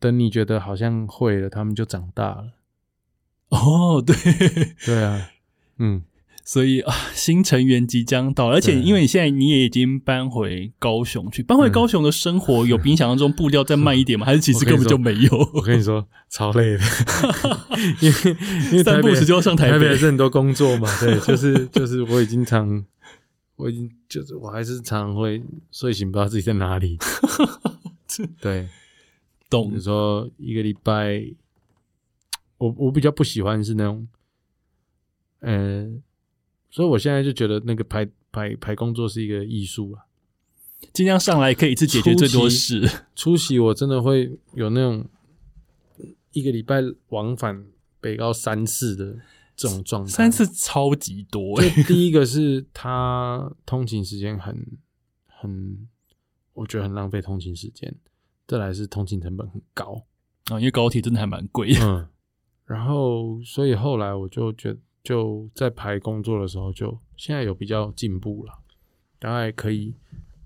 [0.00, 2.54] 等你觉得好像会了，他们就长大了。
[3.50, 4.16] 哦，对，
[4.86, 5.30] 对啊，
[5.78, 6.02] 嗯，
[6.44, 11.72] 所以啊，新成员即将到，而且因为你现在你也已经搬回高雄去，搬回嗯。
[11.72, 14.24] 高雄的生活有比你想象中步调再慢一点吗？
[14.26, 15.50] 还是其实根本就没有？
[15.52, 15.60] 我？
[15.66, 16.84] 跟你说，超累的，
[18.00, 18.36] 因为
[18.70, 19.72] 因为台北时就要上台北。
[19.72, 22.84] 台北还是很多工作嘛，对，就是就是我已经常，
[23.56, 26.96] 我已经就是我还是常常会睡醒不知道自己在哪里，
[28.40, 28.68] 对，比
[29.50, 31.22] 懂你说一个礼拜，
[32.56, 34.08] 我我比较不喜欢是那种，
[35.40, 35.86] 呃，
[36.70, 40.06] 所以我现在就觉得那个排排排工作是一个艺术啊。
[40.94, 42.88] 尽量上来可以一次解决最多事。
[43.14, 45.04] 出席我真的会有那种
[46.32, 47.66] 一个礼拜往返
[48.00, 49.18] 北高三次的
[49.54, 50.10] 这种状态。
[50.10, 54.66] 三次超级多、就欸，第一个是他通勤时间很
[55.26, 55.86] 很，
[56.54, 57.94] 我觉得很浪费通勤时间。
[58.50, 60.04] 再来是通勤成本很高，
[60.46, 61.72] 啊，因为高铁真的还蛮贵。
[61.80, 62.08] 嗯，
[62.64, 68.58] 然后所以后来我就觉就在排工作的时候就，现在有比较进步了，
[69.20, 69.94] 大概可以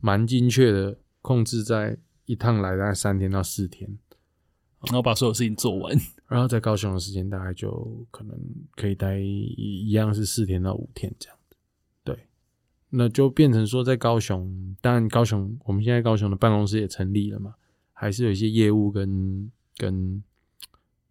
[0.03, 1.97] 蛮精确的控制在
[2.27, 3.99] 一趟来大概三天到四天，
[4.83, 5.97] 然后把所有事情做完。
[6.29, 8.39] 然后在高雄的时间大概就可能
[8.77, 9.55] 可以待一
[9.87, 11.57] 一样是四天到五天这样子，
[12.05, 12.29] 对，
[12.91, 17.55] 那就变成说在高雄，当然高雄我们现在高雄的办公室也成立了嘛，
[17.95, 20.23] 还是有一些业务跟跟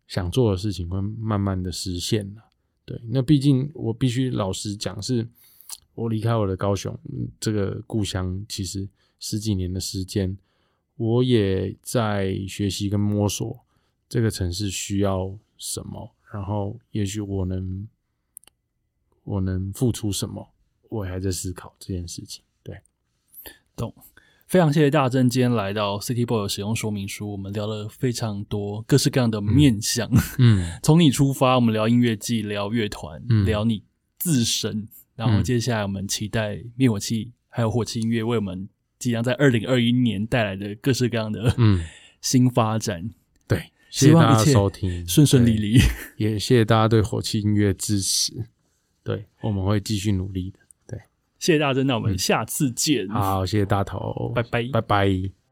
[0.05, 2.43] 想做的事情会慢慢的实现了。
[2.85, 5.27] 对，那毕竟我必须老实讲，是
[5.95, 6.95] 我离开我的高雄
[7.39, 8.87] 这个故乡，其实
[9.19, 10.37] 十几年的时间，
[10.97, 13.65] 我也在学习跟摸索
[14.09, 17.87] 这个城市需要什么，然后也许我能
[19.23, 20.53] 我能付出什么，
[20.89, 22.43] 我还在思考这件事情。
[22.61, 22.81] 对，
[23.75, 23.93] 懂
[24.53, 30.07] 非常谢谢大正今天来到 City Boy 的使用说明书，我们聊了非常多各式各样的面向。
[30.37, 33.81] 嗯 从你出发，我们聊音乐季，聊乐团，嗯聊你
[34.19, 41.83] 自身，然后嗯接下来我们期待灭火器还有火器音乐为我们即将在二零二一年带来的各式各样的嗯，
[42.21, 43.09] 新发展，
[43.47, 45.79] 对，希望一切收听，顺顺利利。
[46.17, 48.31] 也谢谢大家对火器音乐支持。
[49.03, 50.59] 对，我们会继续努力的。
[51.43, 54.63] 对，谢谢大真，那我们下次见，好，谢谢大头，拜拜。
[54.71, 55.42] 拜拜。